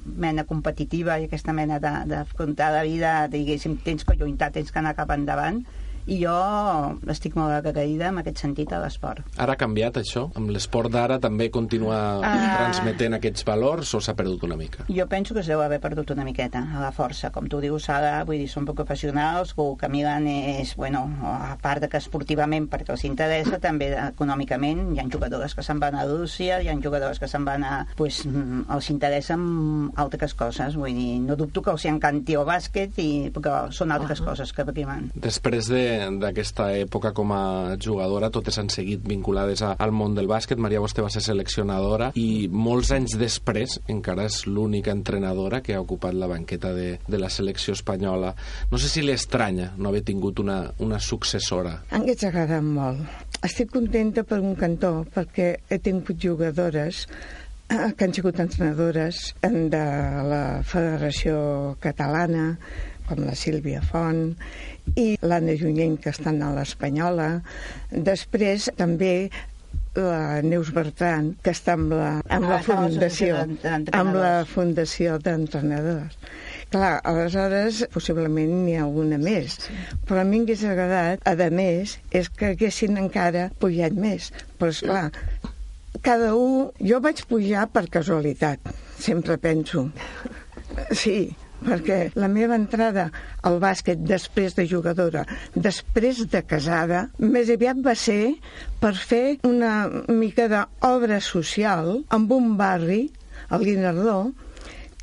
mena 0.05 0.45
competitiva 0.49 1.19
i 1.19 1.27
aquesta 1.29 1.55
mena 1.55 1.79
d'afrontar 1.79 2.71
la 2.75 2.83
vida 2.87 3.13
diguéssim, 3.31 3.79
tens 3.83 4.05
que 4.05 4.17
lluitar, 4.19 4.51
tens 4.55 4.71
que 4.71 4.81
anar 4.81 4.97
cap 4.97 5.11
endavant 5.15 5.63
i 6.09 6.19
jo 6.23 6.33
estic 7.11 7.35
molt 7.37 7.53
agraïda 7.53 8.09
en 8.09 8.17
aquest 8.21 8.41
sentit 8.41 8.71
a 8.73 8.79
l'esport 8.81 9.23
Ara 9.37 9.53
ha 9.53 9.59
canviat 9.59 9.99
això? 10.01 10.27
Amb 10.39 10.49
l'esport 10.53 10.91
d'ara 10.91 11.19
també 11.21 11.49
continua 11.53 11.99
Ah. 12.19 12.57
transmetent 12.59 13.13
aquests 13.17 13.45
valors 13.45 13.93
o 13.95 14.01
s'ha 14.01 14.15
perdut 14.17 14.43
una 14.47 14.55
mica? 14.57 14.85
Jo 14.89 15.05
penso 15.07 15.33
que 15.33 15.41
es 15.41 15.47
deu 15.47 15.61
haver 15.61 15.79
perdut 15.79 16.11
una 16.11 16.23
miqueta 16.25 16.59
a 16.75 16.81
la 16.81 16.91
força, 16.91 17.31
com 17.31 17.47
tu 17.47 17.59
dius 17.61 17.89
ara, 17.89 18.23
vull 18.25 18.37
dir, 18.41 18.49
són 18.49 18.65
professionals, 18.65 19.53
el 19.57 19.75
que 19.79 19.89
miren 19.89 20.27
és, 20.27 20.75
bueno, 20.75 21.03
a 21.23 21.55
part 21.61 21.81
de 21.81 21.89
que 21.89 21.97
esportivament 21.97 22.67
perquè 22.69 22.91
els 22.95 23.03
interessa, 23.05 23.59
també 23.59 23.91
econòmicament, 23.95 24.95
hi 24.95 24.99
ha 24.99 25.07
jugadores 25.11 25.55
que 25.55 25.63
se'n 25.65 25.79
van 25.79 25.95
a 25.95 26.05
Rússia, 26.05 26.61
hi 26.61 26.69
ha 26.69 26.75
jugadors 26.81 27.19
que 27.19 27.27
se'n 27.27 27.45
van 27.45 27.63
a... 27.63 27.73
Pues, 27.97 28.25
mm, 28.25 28.65
els 28.75 28.89
interessen 28.89 29.91
altres 29.95 30.33
coses, 30.33 30.75
vull 30.75 30.93
dir, 30.95 31.19
no 31.21 31.35
dubto 31.39 31.61
que 31.61 31.71
els 31.71 31.85
encanti 31.89 32.35
el 32.35 32.45
bàsquet, 32.47 32.97
i, 33.01 33.29
però 33.33 33.69
són 33.75 33.91
altres 33.91 34.21
coses 34.21 34.53
que 34.53 34.65
primen. 34.65 35.11
Després 35.15 35.67
de- 35.67 35.98
d'aquesta 36.19 36.69
època 36.79 37.11
com 37.15 37.33
a 37.35 37.77
jugadora, 37.81 38.31
totes 38.33 38.57
han 38.61 38.69
seguit 38.73 39.03
vinculades 39.07 39.63
a, 39.65 39.73
al 39.79 39.93
món 39.95 40.15
del 40.17 40.29
bàsquet. 40.29 40.59
Maria, 40.61 40.81
vostè 40.83 41.03
va 41.05 41.11
ser 41.13 41.23
seleccionadora 41.25 42.11
i 42.19 42.47
molts 42.51 42.93
anys 42.95 43.17
després 43.19 43.79
encara 43.91 44.27
és 44.29 44.41
l'única 44.47 44.93
entrenadora 44.95 45.61
que 45.65 45.75
ha 45.75 45.81
ocupat 45.83 46.15
la 46.17 46.29
banqueta 46.31 46.73
de, 46.75 46.91
de 47.07 47.19
la 47.21 47.29
selecció 47.29 47.75
espanyola. 47.77 48.33
No 48.71 48.79
sé 48.81 48.91
si 48.91 49.03
li 49.05 49.15
estranya 49.15 49.73
no 49.77 49.89
haver 49.89 50.03
tingut 50.07 50.39
una, 50.39 50.61
una 50.79 50.99
successora. 50.99 51.79
M'hagués 51.91 52.25
agradat 52.29 52.65
molt. 52.65 53.03
Estic 53.45 53.71
contenta 53.71 54.25
per 54.27 54.41
un 54.43 54.55
cantó, 54.59 55.05
perquè 55.13 55.53
he 55.69 55.79
tingut 55.83 56.19
jugadores 56.19 57.05
eh, 57.69 57.93
que 57.95 58.05
han 58.05 58.13
sigut 58.13 58.39
entrenadores 58.41 59.33
de 59.41 59.83
la 60.31 60.43
Federació 60.67 61.75
Catalana, 61.79 62.57
com 63.09 63.25
la 63.25 63.35
Sílvia 63.37 63.81
Font 63.81 64.35
i 64.95 65.11
l'Anna 65.25 65.57
Junyent, 65.59 65.99
que 66.01 66.13
estan 66.13 66.41
a 66.45 66.53
l'Espanyola. 66.55 67.29
Després, 67.91 68.69
també 68.79 69.29
la 69.95 70.41
Neus 70.45 70.69
Bertran, 70.73 71.33
que 71.43 71.51
està 71.55 71.73
amb 71.77 71.93
la, 71.93 72.09
amb 72.29 72.45
Ah, 72.45 72.55
la 72.55 72.59
fundació, 72.63 73.39
amb 73.97 74.15
la 74.15 74.45
fundació 74.45 75.17
d'entrenadors. 75.23 76.17
Clar, 76.69 76.99
aleshores, 77.09 77.81
possiblement 77.93 78.51
n'hi 78.65 78.77
ha 78.77 78.85
alguna 78.85 79.17
més. 79.17 79.57
Però 80.05 80.21
a 80.21 80.27
mi 80.27 80.43
m'hagués 80.43 80.63
agradat, 80.69 81.25
a 81.25 81.49
més, 81.49 81.97
és 82.11 82.29
que 82.29 82.53
haguessin 82.53 82.97
encara 83.01 83.49
pujat 83.59 83.97
més. 83.97 84.29
Però, 84.59 84.69
esclar, 84.69 85.09
cada 86.05 86.35
un... 86.37 86.69
Jo 86.79 87.01
vaig 87.01 87.25
pujar 87.29 87.67
per 87.73 87.87
casualitat, 87.89 88.73
sempre 88.99 89.37
penso. 89.41 89.89
Sí, 90.93 91.33
perquè 91.63 91.99
la 92.19 92.29
meva 92.31 92.57
entrada 92.59 93.09
al 93.45 93.59
bàsquet 93.61 94.01
després 94.07 94.55
de 94.57 94.65
jugadora, 94.69 95.25
després 95.55 96.23
de 96.31 96.41
casada, 96.47 97.07
més 97.19 97.51
aviat 97.53 97.79
va 97.85 97.95
ser 97.95 98.35
per 98.81 98.93
fer 98.95 99.39
una 99.47 99.73
mica 100.07 100.49
d'obra 100.51 101.19
social 101.23 101.99
en 102.15 102.29
un 102.39 102.53
barri, 102.59 103.09
al 103.49 103.65
Guinardó, 103.65 104.19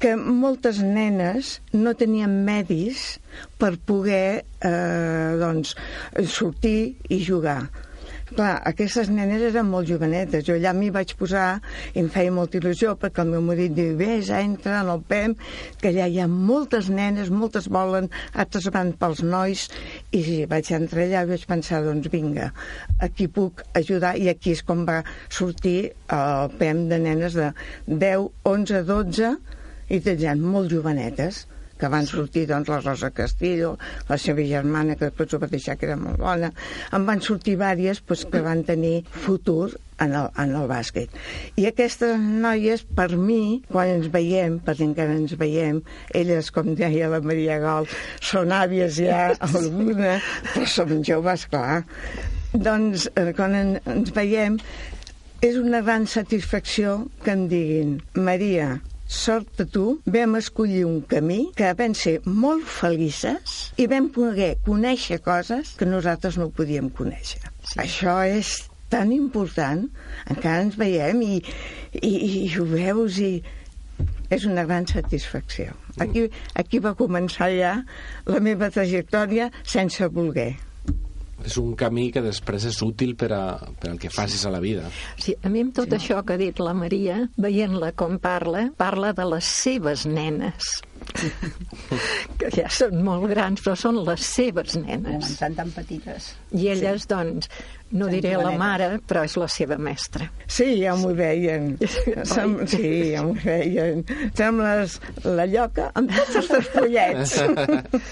que 0.00 0.12
moltes 0.16 0.82
nenes 0.84 1.56
no 1.72 1.94
tenien 1.96 2.42
medis 2.44 3.16
per 3.60 3.76
poder 3.88 4.44
eh, 4.60 5.30
doncs, 5.40 5.72
sortir 6.28 6.96
i 7.08 7.22
jugar. 7.24 7.62
Clar, 8.36 8.58
aquestes 8.68 9.08
nenes 9.08 9.40
eren 9.46 9.64
molt 9.72 9.88
jovenetes. 9.88 10.42
Jo 10.44 10.58
allà 10.58 10.74
m'hi 10.76 10.90
vaig 10.92 11.14
posar 11.16 11.46
i 11.94 12.02
em 12.02 12.10
feia 12.12 12.34
molta 12.38 12.58
il·lusió 12.58 12.92
perquè 13.00 13.22
el 13.24 13.30
meu 13.32 13.40
marit 13.46 13.72
diu, 13.72 13.94
vés, 13.96 14.28
entra 14.28 14.82
en 14.82 14.90
el 14.92 15.00
PEM, 15.08 15.36
que 15.80 15.88
allà 15.88 16.04
hi 16.12 16.18
ha 16.20 16.26
moltes 16.28 16.90
nenes, 16.92 17.30
moltes 17.32 17.70
volen, 17.72 18.10
altres 18.36 18.68
van 18.74 18.92
pels 19.00 19.24
nois, 19.24 19.64
i 20.12 20.20
sí, 20.28 20.36
vaig 20.52 20.68
entrar 20.76 21.06
allà 21.06 21.24
i 21.24 21.30
vaig 21.32 21.48
pensar, 21.48 21.80
doncs 21.86 22.12
vinga, 22.12 22.50
aquí 23.08 23.30
puc 23.32 23.64
ajudar, 23.80 24.12
i 24.20 24.28
aquí 24.28 24.52
és 24.52 24.60
com 24.68 24.84
va 24.84 25.00
sortir 25.32 25.78
el 26.12 26.56
PEM 26.60 26.86
de 26.92 27.00
nenes 27.08 27.40
de 27.40 27.50
10, 27.88 28.28
11, 28.52 28.84
12, 28.92 29.36
i 29.88 30.04
tens 30.04 30.20
gent 30.28 30.44
molt 30.44 30.68
jovenetes, 30.76 31.46
que 31.80 31.90
van 31.92 32.06
sortir 32.08 32.46
doncs, 32.50 32.70
la 32.72 32.80
Rosa 32.80 33.10
Castillo, 33.14 33.76
la 34.08 34.18
seva 34.20 34.44
germana, 34.46 34.96
que 34.96 35.10
després 35.10 35.34
ho 35.34 35.40
va 35.42 35.50
deixar, 35.50 35.76
que 35.76 35.88
era 35.90 35.98
molt 36.00 36.20
bona. 36.22 36.52
En 36.96 37.06
van 37.08 37.22
sortir 37.24 37.56
vàries 37.60 38.00
pues, 38.06 38.24
que 38.30 38.42
van 38.44 38.64
tenir 38.68 39.02
futur 39.26 39.74
en 40.00 40.12
el, 40.12 40.28
en 40.42 40.54
el 40.56 40.66
bàsquet. 40.70 41.12
I 41.60 41.68
aquestes 41.70 42.16
noies, 42.20 42.84
per 42.96 43.10
mi, 43.16 43.62
quan 43.70 43.94
ens 43.96 44.10
veiem, 44.12 44.58
perquè 44.64 44.88
encara 44.88 45.16
ens 45.16 45.36
veiem, 45.40 45.82
elles, 46.16 46.50
com 46.52 46.74
deia 46.76 47.10
la 47.12 47.22
Maria 47.24 47.58
Gol, 47.62 47.88
són 48.20 48.52
àvies 48.56 49.00
ja, 49.00 49.30
alguna, 49.48 50.18
però 50.52 50.66
som 50.70 50.98
joves, 51.04 51.46
clar. 51.52 51.84
Doncs, 52.52 53.08
eh, 53.16 53.32
quan 53.36 53.56
en, 53.56 53.72
ens 53.92 54.12
veiem, 54.16 54.60
és 55.44 55.56
una 55.60 55.82
gran 55.84 56.06
satisfacció 56.08 57.02
que 57.24 57.34
em 57.36 57.48
diguin 57.50 57.96
Maria, 58.16 58.76
sort 59.06 59.60
a 59.62 59.66
tu, 59.70 60.00
vam 60.06 60.36
escollir 60.38 60.84
un 60.86 61.00
camí 61.06 61.50
que 61.56 61.72
vam 61.78 61.94
ser 61.94 62.18
molt 62.26 62.66
felices 62.66 63.56
i 63.78 63.86
vam 63.90 64.08
poder 64.12 64.56
conèixer 64.66 65.20
coses 65.24 65.74
que 65.78 65.88
nosaltres 65.88 66.38
no 66.40 66.50
podíem 66.50 66.90
conèixer. 66.90 67.42
Sí. 67.62 67.78
Això 67.86 68.18
és 68.26 68.56
tan 68.90 69.12
important, 69.14 69.86
encara 70.30 70.66
ens 70.66 70.76
veiem 70.78 71.22
i, 71.22 71.38
i, 72.02 72.12
i 72.12 72.50
ho 72.58 72.66
veus 72.70 73.18
i 73.22 73.32
és 74.30 74.44
una 74.44 74.66
gran 74.66 74.86
satisfacció. 74.90 75.74
Aquí, 76.02 76.26
aquí 76.58 76.80
va 76.82 76.96
començar 76.98 77.48
ja 77.54 77.76
la 78.26 78.40
meva 78.42 78.70
trajectòria 78.74 79.50
sense 79.64 80.08
voler. 80.12 80.56
És 81.46 81.56
un 81.60 81.76
camí 81.78 82.08
que 82.14 82.22
després 82.24 82.66
és 82.66 82.80
útil 82.82 83.14
per, 83.18 83.30
a, 83.36 83.44
per 83.80 83.92
al 83.92 84.00
que 84.02 84.10
facis 84.10 84.42
a 84.46 84.52
la 84.54 84.60
vida. 84.62 84.88
Sí, 85.22 85.36
a 85.38 85.52
mi 85.52 85.62
amb 85.62 85.76
tot 85.76 85.92
sí. 85.92 86.00
això 86.00 86.22
que 86.26 86.34
ha 86.34 86.40
dit 86.40 86.58
la 86.62 86.74
Maria, 86.74 87.20
veient-la 87.38 87.92
com 87.94 88.18
parla, 88.22 88.66
parla 88.76 89.12
de 89.16 89.28
les 89.36 89.54
seves 89.62 90.06
nenes. 90.10 90.76
Que 92.40 92.50
ja 92.52 92.68
són 92.72 93.00
molt 93.06 93.28
grans, 93.30 93.62
però 93.64 93.76
són 93.78 94.02
les 94.06 94.24
seves 94.36 94.76
nenes. 94.78 95.16
Començant 95.16 95.56
tan 95.58 95.72
petites. 95.74 96.32
I 96.56 96.70
elles, 96.74 97.04
sí. 97.04 97.10
doncs, 97.10 97.48
no 97.96 98.08
diré 98.10 98.34
la 98.40 98.52
mare, 98.58 98.88
però 99.06 99.22
és 99.26 99.36
la 99.38 99.46
seva 99.52 99.78
mestra. 99.78 100.26
Sí, 100.50 100.66
ja 100.80 100.96
m'ho 100.98 101.12
veien. 101.16 101.76
Sem 102.26 102.56
sí, 102.70 102.90
ja 103.12 103.22
m'ho 103.26 103.36
veien. 103.44 104.02
Sembles 104.36 104.98
la 105.24 105.46
lloca 105.50 105.90
amb 105.98 106.12
tots 106.16 106.50
els 106.58 106.70
pollets. 106.74 107.36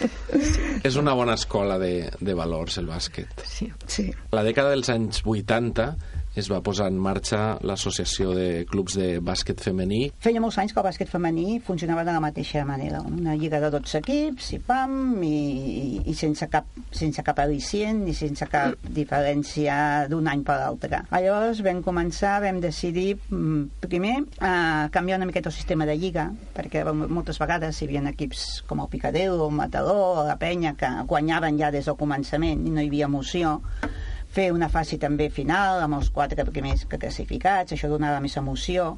És 0.88 0.98
una 1.00 1.16
bona 1.18 1.34
escola 1.38 1.78
de, 1.82 1.94
de 2.20 2.36
valors, 2.38 2.78
el 2.82 2.90
bàsquet. 2.90 3.44
Sí. 3.48 3.70
Sí. 3.90 4.10
La 4.34 4.44
dècada 4.46 4.74
dels 4.74 4.92
anys 4.94 5.24
80 5.24 5.90
es 6.34 6.48
va 6.50 6.58
posar 6.66 6.88
en 6.90 6.96
marxa 6.98 7.58
l'Associació 7.62 8.32
de 8.34 8.64
Clubs 8.66 8.96
de 8.98 9.20
Bàsquet 9.22 9.60
Femení. 9.62 10.08
Feia 10.22 10.42
molts 10.42 10.58
anys 10.58 10.74
que 10.74 10.80
el 10.82 10.86
bàsquet 10.88 11.10
femení 11.10 11.60
funcionava 11.62 12.02
de 12.06 12.14
la 12.14 12.22
mateixa 12.22 12.64
manera. 12.66 13.02
Una 13.06 13.36
lliga 13.38 13.60
de 13.62 13.70
12 13.70 14.00
equips, 14.00 14.50
i 14.56 14.58
pam, 14.66 14.96
i, 15.22 16.00
i, 16.02 16.14
sense, 16.18 16.48
cap, 16.50 16.66
sense 16.90 17.22
cap 17.26 17.38
al·licient 17.44 18.02
ni 18.08 18.14
sense 18.18 18.48
cap 18.50 18.74
diferència 18.96 19.76
d'un 20.10 20.26
any 20.30 20.42
per 20.46 20.58
l'altre. 20.58 21.04
Llavors 21.14 21.62
vam 21.64 21.82
començar, 21.86 22.40
vam 22.42 22.58
decidir 22.62 23.14
mm, 23.30 23.86
primer 23.86 24.16
a 24.42 24.88
canviar 24.94 25.20
una 25.20 25.30
miqueta 25.30 25.52
el 25.52 25.56
sistema 25.56 25.86
de 25.86 25.94
lliga, 26.00 26.26
perquè 26.56 26.82
moltes 26.90 27.38
vegades 27.42 27.78
hi 27.78 27.86
havia 27.86 28.02
equips 28.10 28.64
com 28.68 28.82
el 28.82 28.90
Picadero, 28.90 29.38
el 29.46 29.54
Matador, 29.54 30.24
la 30.26 30.38
Penya, 30.40 30.74
que 30.78 30.90
guanyaven 31.06 31.60
ja 31.62 31.70
des 31.70 31.86
del 31.86 31.98
començament 32.00 32.66
i 32.66 32.74
no 32.74 32.82
hi 32.82 32.90
havia 32.90 33.10
emoció 33.10 33.60
fer 34.34 34.50
una 34.52 34.68
fase 34.68 34.98
també 34.98 35.28
final 35.30 35.82
amb 35.84 36.00
els 36.00 36.10
quatre 36.14 36.46
primers 36.48 36.86
classificats, 36.90 37.74
això 37.74 37.90
donava 37.90 38.22
més 38.24 38.34
emoció. 38.40 38.96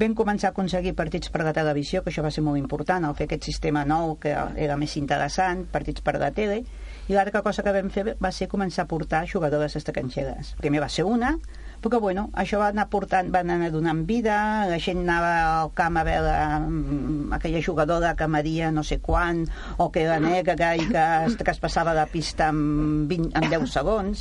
Vam 0.00 0.12
començar 0.14 0.50
a 0.50 0.54
aconseguir 0.54 0.92
partits 0.96 1.32
per 1.32 1.42
la 1.42 1.54
televisió, 1.56 2.02
que 2.04 2.12
això 2.12 2.22
va 2.22 2.30
ser 2.30 2.44
molt 2.46 2.60
important, 2.60 3.04
al 3.04 3.16
fer 3.18 3.26
aquest 3.26 3.48
sistema 3.48 3.82
nou 3.88 4.14
que 4.22 4.30
era 4.32 4.76
més 4.80 4.94
interessant, 5.00 5.64
partits 5.72 6.04
per 6.06 6.14
la 6.20 6.30
tele, 6.36 6.60
i 7.08 7.16
l'altra 7.16 7.42
cosa 7.42 7.64
que 7.66 7.74
vam 7.74 7.90
fer 7.90 8.14
va 8.22 8.30
ser 8.32 8.48
començar 8.48 8.84
a 8.84 8.90
portar 8.92 9.24
jugadores 9.26 9.74
estrangeres. 9.80 10.54
Primer 10.60 10.84
va 10.84 10.88
ser 10.88 11.08
una, 11.08 11.34
Però, 11.80 12.00
bueno, 12.00 12.26
això 12.36 12.58
va 12.60 12.68
anar 12.74 12.88
portant, 12.92 13.30
va 13.32 13.40
anar 13.40 13.70
donant 13.72 14.04
vida, 14.08 14.36
la 14.68 14.78
gent 14.82 15.00
anava 15.00 15.32
al 15.62 15.72
camp 15.76 15.96
a 15.96 16.04
veure 16.04 16.34
um, 16.66 17.32
aquella 17.32 17.62
jugadora 17.64 18.14
que 18.16 18.28
media 18.28 18.70
no 18.70 18.84
sé 18.84 19.00
quan, 19.00 19.46
o 19.78 19.88
que 19.90 20.04
era 20.04 20.20
negra 20.20 20.74
i 20.76 20.84
que, 20.90 21.04
es, 21.26 21.38
que 21.40 21.54
es 21.54 21.62
passava 21.62 21.96
de 21.96 22.04
pista 22.12 22.50
en, 22.52 23.08
20, 23.08 23.32
en 23.40 23.48
10 23.48 23.72
segons. 23.72 24.20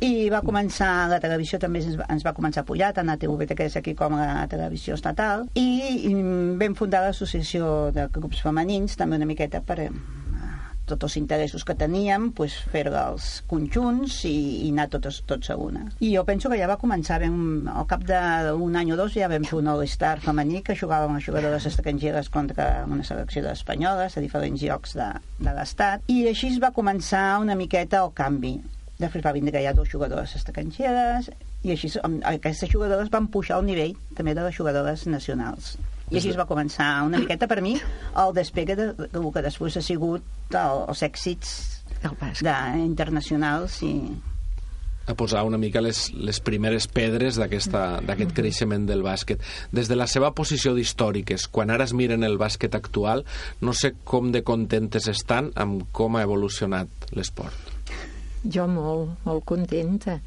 I 0.00 0.30
va 0.32 0.40
començar, 0.44 1.08
la 1.10 1.18
televisió 1.20 1.58
també 1.60 1.80
ens 1.82 1.96
va, 1.98 2.06
ens 2.12 2.24
va 2.24 2.32
començar 2.36 2.62
a 2.62 2.68
pujar, 2.68 2.92
tant 2.96 3.08
a 3.12 3.18
TV3 3.20 3.56
que 3.56 3.66
és 3.68 3.76
aquí 3.80 3.96
com 3.96 4.14
a 4.16 4.28
la 4.28 4.46
televisió 4.48 4.96
estatal, 4.96 5.48
i, 5.60 5.66
i 6.08 6.14
vam 6.60 6.76
fundar 6.78 7.02
l'associació 7.04 7.90
de 7.96 8.06
grups 8.12 8.40
femenins, 8.44 8.96
també 9.00 9.20
una 9.20 9.28
miqueta 9.28 9.60
per 9.64 9.80
eh, 9.88 9.90
tots 10.90 11.08
els 11.08 11.18
interessos 11.20 11.64
que 11.66 11.76
teníem, 11.78 12.30
pues, 12.36 12.56
fer 12.72 12.86
els 12.88 13.28
conjunts 13.50 14.20
i, 14.28 14.34
i 14.66 14.72
anar 14.72 14.88
tots, 14.92 15.22
tots 15.28 15.52
a 15.52 15.56
una. 15.60 15.86
I 16.00 16.12
jo 16.14 16.24
penso 16.28 16.50
que 16.50 16.58
ja 16.60 16.70
va 16.70 16.78
començar, 16.80 17.20
vam, 17.22 17.68
al 17.70 17.86
cap 17.90 18.04
d'un 18.08 18.80
any 18.80 18.92
o 18.94 18.98
dos 19.00 19.14
ja 19.14 19.30
vam 19.30 19.46
fer 19.48 19.60
un 19.60 19.70
All-Star 19.72 20.18
femení 20.24 20.64
que 20.66 20.78
jugàvem 20.78 21.16
a 21.16 21.22
jugadores 21.24 21.68
estrangeres 21.70 22.32
contra 22.32 22.84
una 22.88 23.06
selecció 23.06 23.44
d'espanyoles 23.46 24.16
a 24.16 24.24
diferents 24.24 24.66
llocs 24.66 24.98
de, 24.98 25.08
de 25.38 25.54
l'Estat, 25.56 26.04
i 26.10 26.26
així 26.32 26.54
es 26.54 26.60
va 26.62 26.74
començar 26.76 27.40
una 27.40 27.58
miqueta 27.58 28.04
el 28.04 28.14
canvi 28.16 28.58
Després 29.00 29.24
va 29.24 29.32
vindre 29.32 29.62
ja 29.64 29.72
dos 29.76 29.88
jugadores 29.88 30.34
estrangeres 30.36 31.30
i 31.64 31.72
així 31.72 31.88
aquestes 32.30 32.68
jugadores 32.72 33.08
van 33.12 33.30
pujar 33.32 33.60
el 33.60 33.68
nivell 33.70 33.94
també 34.18 34.34
de 34.36 34.44
les 34.44 34.56
jugadores 34.56 35.06
nacionals. 35.08 35.72
I 36.10 36.18
així 36.18 36.32
es 36.32 36.38
va 36.38 36.48
començar 36.48 36.88
una 37.06 37.20
miqueta 37.22 37.46
per 37.50 37.60
mi 37.62 37.76
el 38.18 38.34
despegue 38.34 38.74
de, 38.78 38.88
de, 38.98 39.06
de 39.12 39.30
que 39.34 39.44
després 39.46 39.78
ha 39.78 39.84
sigut 39.84 40.56
el, 40.58 40.82
els 40.90 41.04
èxits 41.06 41.54
de, 42.42 42.56
internacionals 42.82 43.78
i 43.86 43.94
a 45.10 45.14
posar 45.14 45.42
una 45.44 45.58
mica 45.58 45.80
les, 45.82 46.10
les 46.14 46.38
primeres 46.44 46.86
pedres 46.86 47.38
d'aquest 47.40 48.34
creixement 48.36 48.84
del 48.86 49.02
bàsquet. 49.02 49.42
Des 49.74 49.88
de 49.90 49.96
la 49.98 50.06
seva 50.10 50.30
posició 50.36 50.74
d'històriques, 50.76 51.48
quan 51.50 51.72
ara 51.74 51.86
es 51.88 51.94
miren 51.96 52.22
el 52.22 52.38
bàsquet 52.38 52.76
actual, 52.78 53.24
no 53.60 53.74
sé 53.74 53.94
com 54.04 54.30
de 54.30 54.44
contentes 54.46 55.08
estan 55.10 55.50
amb 55.58 55.88
com 55.96 56.16
ha 56.16 56.24
evolucionat 56.28 57.10
l'esport. 57.16 57.74
Jo 58.44 58.68
molt, 58.70 59.18
molt 59.26 59.44
contenta. 59.48 60.20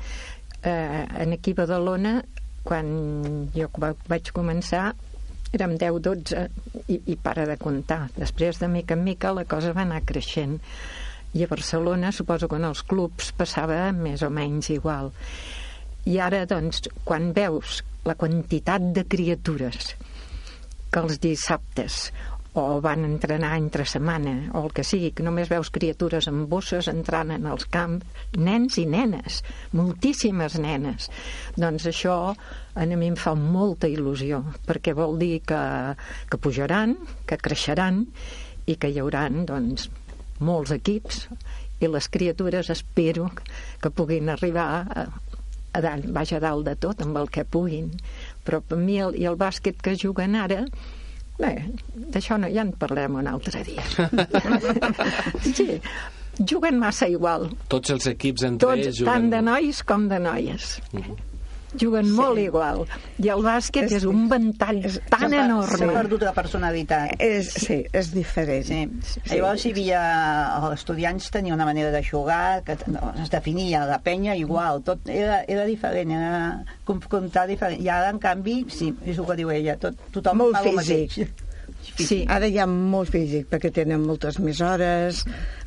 Eh, 0.61 1.05
en 1.23 1.33
aquí 1.37 1.55
a 1.55 1.61
Badalona, 1.63 2.17
quan 2.63 2.91
jo 3.55 3.69
vaig 4.09 4.29
començar, 4.35 4.91
érem 5.53 5.75
10-12 5.77 6.47
i, 6.89 6.99
i 7.13 7.15
para 7.21 7.45
de 7.49 7.57
comptar. 7.61 8.07
Després, 8.17 8.59
de 8.61 8.69
mica 8.71 8.97
en 8.97 9.03
mica, 9.05 9.33
la 9.37 9.45
cosa 9.49 9.73
va 9.75 9.85
anar 9.85 10.01
creixent. 10.09 10.57
I 11.33 11.45
a 11.45 11.49
Barcelona, 11.49 12.11
suposo 12.13 12.49
que 12.49 12.59
en 12.59 12.67
els 12.69 12.83
clubs 12.85 13.31
passava 13.37 13.85
més 13.97 14.25
o 14.25 14.29
menys 14.33 14.69
igual. 14.73 15.11
I 16.09 16.19
ara, 16.19 16.43
doncs, 16.49 16.83
quan 17.05 17.31
veus 17.37 17.81
la 18.05 18.17
quantitat 18.19 18.91
de 18.97 19.05
criatures 19.07 19.93
que 20.91 21.01
els 21.01 21.21
dissabtes 21.23 22.09
o 22.53 22.79
van 22.81 23.05
entrenar 23.07 23.55
entre 23.57 23.85
setmana, 23.89 24.51
o 24.53 24.65
el 24.65 24.73
que 24.77 24.85
sigui, 24.85 25.09
que 25.15 25.25
només 25.25 25.49
veus 25.49 25.71
criatures 25.73 26.27
amb 26.29 26.45
bosses 26.51 26.89
entrant 26.91 27.33
en 27.33 27.47
els 27.49 27.65
camps, 27.73 28.05
nens 28.37 28.77
i 28.77 28.85
nenes, 28.89 29.41
moltíssimes 29.73 30.59
nenes. 30.61 31.09
Doncs 31.57 31.89
això 31.89 32.17
a 32.75 32.85
mi 32.85 33.09
em 33.09 33.17
fa 33.17 33.33
molta 33.37 33.89
il·lusió, 33.89 34.43
perquè 34.67 34.93
vol 34.97 35.17
dir 35.21 35.41
que, 35.49 35.63
que 36.29 36.41
pujaran, 36.41 36.95
que 37.25 37.41
creixeran 37.41 38.05
i 38.69 38.77
que 38.77 38.93
hi 38.93 39.01
haurà 39.01 39.25
doncs, 39.33 39.89
molts 40.43 40.73
equips 40.75 41.27
i 41.83 41.89
les 41.89 42.07
criatures 42.09 42.69
espero 42.73 43.29
que 43.81 43.91
puguin 43.91 44.29
arribar 44.29 44.67
a, 44.83 45.05
a 45.73 45.81
dalt, 45.83 46.09
vaja 46.15 46.37
a 46.37 46.43
dalt 46.43 46.67
de 46.67 46.75
tot 46.79 47.01
amb 47.03 47.17
el 47.21 47.29
que 47.33 47.45
puguin 47.45 47.91
però 48.45 48.61
per 48.61 48.79
mi 48.79 48.99
el, 49.03 49.17
i 49.19 49.27
el 49.29 49.39
bàsquet 49.39 49.81
que 49.83 49.97
juguen 49.99 50.37
ara 50.39 50.63
Bé, 51.39 51.53
d'això 52.13 52.37
no, 52.37 52.49
ja 52.53 52.61
en 52.61 52.71
parlem 52.77 53.17
un 53.17 53.27
altre 53.27 53.63
dia. 53.65 53.83
sí, 55.57 55.79
juguen 56.39 56.77
massa 56.81 57.09
igual. 57.09 57.49
Tots 57.73 57.95
els 57.95 58.09
equips 58.13 58.45
entre 58.51 58.67
Tots, 58.67 58.87
ells 58.87 58.99
juguen... 59.01 59.13
Tant 59.13 59.29
de 59.33 59.43
nois 59.49 59.83
com 59.87 60.09
de 60.11 60.21
noies. 60.21 60.75
Uh 60.93 60.99
-huh 61.01 61.21
juguen 61.79 62.07
sí. 62.07 62.15
molt 62.17 62.41
igual. 62.41 62.83
I 63.23 63.31
el 63.33 63.43
bàsquet 63.45 63.87
és, 63.87 63.97
és 63.99 64.07
un 64.09 64.27
ventall 64.31 64.81
és, 64.85 64.99
tan 65.11 65.27
s'ha, 65.27 65.45
enorme. 65.45 65.79
S'ha 65.81 65.89
perdut 65.95 66.25
la 66.27 66.33
personalitat. 66.35 67.15
És, 67.23 67.51
sí, 67.65 67.79
és 67.93 68.11
diferent. 68.13 68.67
Sí. 68.67 68.81
sí. 69.13 69.23
Llavors 69.31 69.65
hi 69.65 69.73
havia... 69.75 70.01
Els 70.59 70.79
estudiants 70.79 71.29
tenien 71.33 71.55
una 71.55 71.67
manera 71.67 71.91
de 71.93 72.03
jugar 72.05 72.63
que 72.67 72.77
no, 72.91 73.13
es 73.21 73.31
definia 73.33 73.85
la 73.89 73.99
penya 74.03 74.35
igual, 74.39 74.83
tot 74.85 75.09
era, 75.11 75.43
era 75.47 75.65
diferent, 75.69 76.13
era 76.15 76.43
confrontar 76.87 77.47
diferent. 77.49 77.81
I 77.83 77.89
ara, 77.93 78.11
en 78.13 78.21
canvi, 78.23 78.63
sí, 78.73 78.93
és 79.05 79.17
el 79.17 79.29
que 79.29 79.39
diu 79.39 79.53
ella, 79.53 79.77
tot, 79.81 79.97
tothom 80.13 80.45
molt 80.45 80.59
fa 80.59 80.65
el 80.69 80.79
mateix. 80.81 81.19
Sí, 81.83 82.23
ara 82.31 82.47
hi 82.49 82.57
ha 82.61 82.67
molt 82.69 83.11
físic, 83.13 83.49
perquè 83.51 83.71
tenen 83.75 84.05
moltes 84.07 84.39
més 84.43 84.61
hores, 84.63 85.23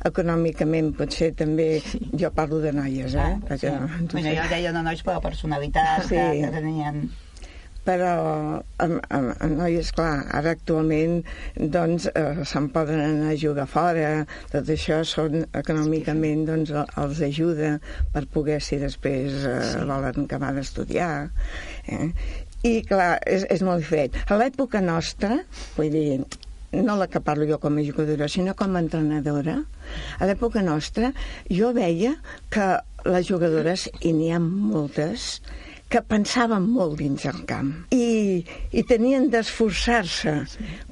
econòmicament 0.07 0.93
potser 0.97 1.31
també... 1.37 1.69
Sí. 1.87 2.01
Jo 2.17 2.31
parlo 2.35 2.59
de 2.63 2.73
noies, 2.75 3.13
eh? 3.13 3.23
Ah, 3.23 3.37
perquè, 3.47 3.69
sí. 3.69 3.77
no, 3.77 4.09
bueno, 4.11 4.33
jo 4.39 4.49
deia 4.51 4.73
de 4.75 4.83
nois 4.83 5.05
per 5.05 5.17
la 5.17 5.23
personalitat 5.23 6.09
sí. 6.09 6.17
que, 6.17 6.27
que 6.43 6.51
tenien 6.57 7.07
però 7.87 8.13
amb, 8.83 8.97
amb, 9.15 9.31
amb 9.39 9.53
noies, 9.61 9.91
clar, 9.95 10.25
ara 10.35 10.53
actualment 10.57 11.21
doncs 11.75 12.09
eh, 12.11 12.43
se'n 12.47 12.69
poden 12.75 12.99
anar 13.03 13.31
a 13.31 13.37
jugar 13.39 13.67
fora, 13.71 14.09
tot 14.51 14.71
això 14.73 14.99
són 15.07 15.45
econòmicament 15.55 16.43
doncs 16.49 16.73
els 16.75 17.23
ajuda 17.29 17.77
per 18.13 18.25
poder 18.33 18.59
si 18.63 18.81
després 18.81 19.39
eh, 19.39 19.55
sí. 19.71 19.85
volen 19.87 20.25
acabar 20.25 20.51
d'estudiar 20.57 21.11
eh? 21.87 22.11
I, 22.65 22.81
clar, 22.87 23.17
és, 23.25 23.45
és 23.53 23.63
molt 23.65 23.83
diferent. 23.83 24.17
A 24.27 24.37
l'època 24.39 24.81
nostra, 24.81 25.41
vull 25.77 25.93
dir, 25.93 26.23
no 26.73 26.97
la 26.99 27.07
que 27.11 27.21
parlo 27.23 27.47
jo 27.49 27.59
com 27.61 27.77
a 27.77 27.85
jugadora, 27.85 28.27
sinó 28.31 28.55
com 28.57 28.75
a 28.75 28.83
entrenadora, 28.83 29.61
a 30.19 30.27
l'època 30.27 30.63
nostra 30.65 31.13
jo 31.49 31.71
veia 31.75 32.17
que 32.53 32.67
les 33.07 33.29
jugadores, 33.29 33.87
i 34.01 34.11
n'hi 34.13 34.33
ha 34.35 34.41
moltes, 34.43 35.37
que 35.87 36.01
pensaven 36.03 36.65
molt 36.67 36.97
dins 36.99 37.23
el 37.29 37.43
camp 37.47 37.69
i, 37.95 38.43
i 38.75 38.81
tenien 38.87 39.29
d'esforçar-se 39.31 40.33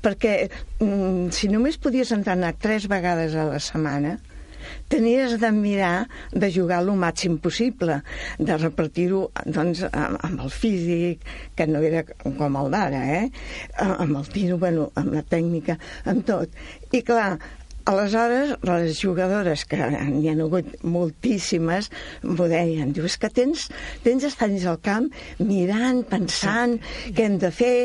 perquè 0.06 0.36
mm, 0.48 1.34
si 1.36 1.50
només 1.52 1.76
podies 1.84 2.14
entrenar 2.16 2.54
tres 2.64 2.88
vegades 2.92 3.36
a 3.36 3.50
la 3.50 3.60
setmana 3.60 4.16
tenies 4.92 5.40
de 5.42 5.52
mirar 5.52 6.08
de 6.32 6.52
jugar 6.54 6.82
el 6.84 6.92
màxim 7.00 7.38
possible, 7.42 8.02
de 8.38 8.58
repartir-ho 8.62 9.26
doncs, 9.46 9.84
amb 9.92 10.46
el 10.46 10.52
físic, 10.54 11.26
que 11.56 11.68
no 11.68 11.82
era 11.84 12.06
com 12.24 12.58
el 12.62 12.72
d'ara, 12.74 13.04
eh? 13.20 13.26
amb 13.82 14.18
el 14.22 14.32
tiro, 14.32 14.60
bueno, 14.62 14.90
amb 14.96 15.14
la 15.18 15.26
tècnica, 15.26 15.80
amb 16.06 16.26
tot. 16.28 16.54
I 16.94 17.02
clar, 17.06 17.36
Aleshores, 17.86 18.56
les 18.66 18.98
jugadores, 18.98 19.62
que 19.70 19.78
n'hi 19.78 20.32
ha 20.32 20.34
hagut 20.34 20.72
moltíssimes, 20.82 21.92
m'ho 22.26 22.48
deien, 22.50 22.90
diu, 22.96 23.06
és 23.06 23.14
que 23.22 23.30
tens, 23.30 23.68
tens 24.02 24.26
anys 24.42 24.66
al 24.72 24.80
camp 24.82 25.06
mirant, 25.38 26.02
pensant 26.10 26.80
sí. 26.82 27.14
què 27.14 27.28
hem 27.28 27.38
de 27.44 27.52
fer. 27.54 27.76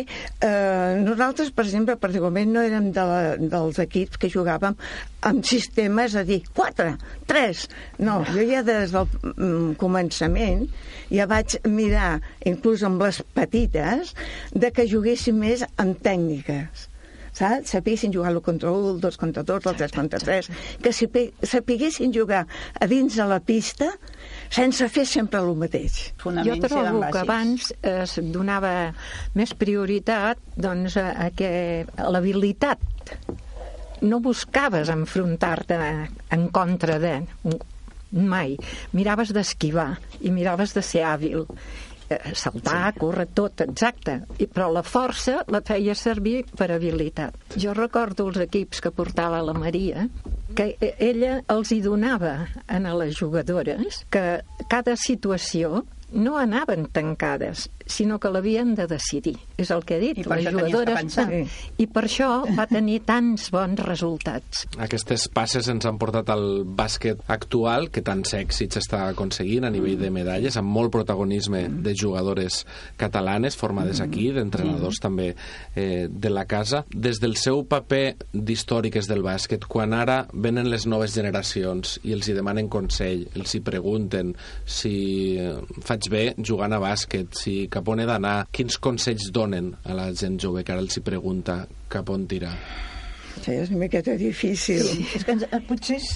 Eh, 0.41 0.97
nosaltres, 1.05 1.53
per 1.53 1.67
exemple, 1.67 1.99
particularment 2.01 2.57
no 2.57 2.65
érem 2.65 2.89
de 2.97 3.07
la, 3.13 3.21
dels 3.37 3.83
equips 3.85 4.17
que 4.23 4.33
jugàvem 4.33 4.79
amb 5.29 5.45
sistemes 5.45 6.17
a 6.17 6.25
dir, 6.25 6.41
quatre, 6.57 6.95
tres. 7.29 7.67
No, 8.01 8.23
jo 8.33 8.49
ja 8.49 8.65
des 8.65 8.97
del 8.97 9.05
mm, 9.35 9.75
començament 9.85 10.65
ja 11.13 11.29
vaig 11.29 11.61
mirar, 11.69 12.23
inclús 12.49 12.89
amb 12.89 13.05
les 13.05 13.21
petites, 13.37 14.15
de 14.57 14.73
que 14.73 14.89
juguessin 14.89 15.37
més 15.45 15.69
amb 15.77 16.01
tècniques 16.01 16.90
saps? 17.33 17.71
Sapiguessin 17.75 18.13
jugar 18.15 18.33
l'1 18.33 18.45
contra 18.45 18.71
1, 18.71 18.95
el 18.95 19.01
2 19.01 19.19
contra 19.21 19.43
2, 19.43 19.67
el 19.67 19.77
3 19.77 19.93
contra 19.93 20.19
3, 20.19 20.51
que 20.83 20.93
sapiguessin 20.93 22.15
jugar 22.15 22.47
a 22.81 22.87
dins 22.91 23.17
de 23.17 23.27
la 23.29 23.41
pista 23.41 23.91
sense 24.51 24.89
fer 24.89 25.07
sempre 25.07 25.41
el 25.41 25.55
mateix. 25.57 26.13
Jo 26.19 26.57
trobo 26.63 27.05
que 27.11 27.23
abans 27.25 27.73
es 27.83 28.19
donava 28.35 28.93
més 29.35 29.55
prioritat 29.55 30.41
doncs, 30.57 30.97
a, 31.01 31.31
que, 31.37 31.51
a 31.97 32.11
l'habilitat. 32.11 32.83
No 34.01 34.21
buscaves 34.25 34.89
enfrontar-te 34.89 35.77
en 36.33 36.49
contra 36.49 36.97
de 36.99 37.19
mai. 38.11 38.57
Miraves 38.97 39.31
d'esquivar 39.37 39.93
i 40.25 40.33
miraves 40.35 40.73
de 40.75 40.83
ser 40.83 41.05
hàbil 41.07 41.45
Eh, 41.45 41.90
saltar, 42.35 42.93
sí. 42.93 42.99
córrer, 43.01 43.27
tot, 43.35 43.63
exacte. 43.65 44.21
I, 44.39 44.49
però 44.51 44.71
la 44.73 44.83
força 44.87 45.41
la 45.53 45.63
feia 45.67 45.95
servir 45.99 46.45
per 46.57 46.71
habilitat. 46.75 47.37
Jo 47.61 47.75
recordo 47.77 48.29
els 48.31 48.41
equips 48.47 48.83
que 48.85 48.93
portava 48.95 49.43
la 49.45 49.55
Maria, 49.55 50.09
que 50.57 50.73
ella 50.99 51.41
els 51.53 51.71
hi 51.73 51.81
donava 51.85 52.35
a 52.67 52.81
les 52.99 53.17
jugadores 53.19 54.03
que 54.11 54.43
cada 54.69 54.97
situació 54.99 55.85
no 56.13 56.39
anaven 56.39 56.87
tancades, 56.93 57.69
sinó 57.87 58.19
que 58.21 58.31
l'havien 58.31 58.75
de 58.79 58.87
decidir. 58.91 59.37
És 59.61 59.71
el 59.75 59.85
que 59.85 59.97
he 59.97 60.01
dit. 60.01 60.21
I 60.23 60.25
per 60.27 60.39
les 60.41 60.55
jugadores... 60.55 60.97
pensar. 61.01 61.27
I 61.81 61.87
per 61.91 62.05
això 62.07 62.31
va 62.57 62.67
tenir 62.71 63.01
tants 63.09 63.49
bons 63.53 63.81
resultats. 63.85 64.65
Aquestes 64.81 65.27
passes 65.35 65.69
ens 65.73 65.87
han 65.89 65.99
portat 66.01 66.31
al 66.33 66.63
bàsquet 66.65 67.23
actual, 67.33 67.91
que 67.91 68.05
tants 68.07 68.35
èxits 68.37 68.81
està 68.81 69.03
aconseguint 69.09 69.67
a 69.67 69.73
nivell 69.73 69.99
de 70.01 70.13
medalles, 70.15 70.57
amb 70.61 70.71
molt 70.71 70.93
protagonisme 70.95 71.67
de 71.83 71.95
jugadores 71.99 72.65
catalanes 73.01 73.59
formades 73.59 74.01
aquí, 74.01 74.31
d'entrenadors 74.35 75.01
també 75.03 75.33
eh, 75.75 76.09
de 76.11 76.31
la 76.31 76.47
casa. 76.51 76.85
Des 76.91 77.21
del 77.23 77.37
seu 77.41 77.65
paper 77.69 78.17
d'històriques 78.33 79.11
del 79.11 79.25
bàsquet, 79.27 79.67
quan 79.71 79.95
ara 79.97 80.23
venen 80.33 80.71
les 80.71 80.87
noves 80.91 81.15
generacions 81.17 81.99
i 82.07 82.15
els 82.17 82.29
hi 82.29 82.37
demanen 82.39 82.71
consell, 82.73 83.27
els 83.37 83.55
hi 83.55 83.63
pregunten 83.65 84.35
si 84.65 84.95
eh, 85.41 85.57
faig 86.01 86.11
bé 86.13 86.35
jugant 86.45 86.73
a 86.73 86.79
bàsquet, 86.81 87.35
si 87.37 87.67
cap 87.71 87.89
on 87.89 88.01
he 88.01 88.07
d'anar, 88.09 88.47
quins 88.53 88.79
consells 88.81 89.31
donen 89.33 89.75
a 89.85 89.95
la 89.95 90.09
gent 90.13 90.39
jove 90.41 90.63
que 90.65 90.73
ara 90.73 90.81
els 90.81 90.97
hi 90.97 91.03
pregunta 91.05 91.67
cap 91.89 92.09
on 92.11 92.27
tirar? 92.27 92.55
Sí, 93.41 93.53
és 93.55 93.71
una 93.71 93.79
miqueta 93.85 94.17
difícil. 94.21 94.83
Sí, 94.83 95.05
és 95.17 95.25
que 95.25 95.33
ens, 95.33 95.45
eh, 95.51 95.61
potser 95.69 95.97
és, 96.01 96.09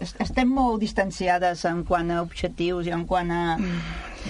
es- 0.00 0.14
estem 0.20 0.48
molt 0.54 0.80
distanciades 0.82 1.64
en 1.64 1.84
quant 1.84 2.10
a 2.10 2.20
objectius 2.22 2.86
i 2.86 2.90
en 2.94 3.06
quant 3.06 3.30
a... 3.30 3.56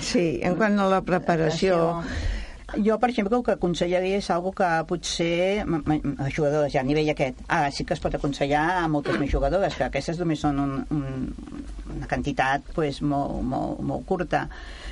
Sí, 0.01 0.39
en 0.43 0.55
quant 0.57 0.79
a 0.79 0.87
la 0.89 1.03
preparació... 1.03 2.03
Jo, 2.79 3.01
per 3.03 3.09
exemple, 3.11 3.35
el 3.35 3.43
que 3.43 3.57
aconsellaria 3.57 4.21
és 4.21 4.29
algo 4.31 4.53
que 4.55 4.67
potser 4.87 5.65
a 5.67 6.29
jugadores 6.31 6.71
ja 6.73 6.85
a 6.85 6.87
nivell 6.87 7.09
aquest. 7.11 7.41
Ara 7.51 7.73
sí 7.75 7.83
que 7.85 7.97
es 7.97 8.01
pot 8.01 8.15
aconsellar 8.15 8.63
a 8.85 8.87
moltes 8.89 9.19
més 9.19 9.33
jugadores, 9.33 9.75
que 9.75 9.89
aquestes 9.89 10.21
només 10.23 10.39
són 10.39 10.61
un, 10.63 10.77
un, 10.95 11.65
una 11.97 12.07
quantitat 12.09 12.63
pues, 12.75 13.01
molt, 13.03 13.43
molt, 13.43 13.81
molt 13.81 14.07
curta 14.07 14.49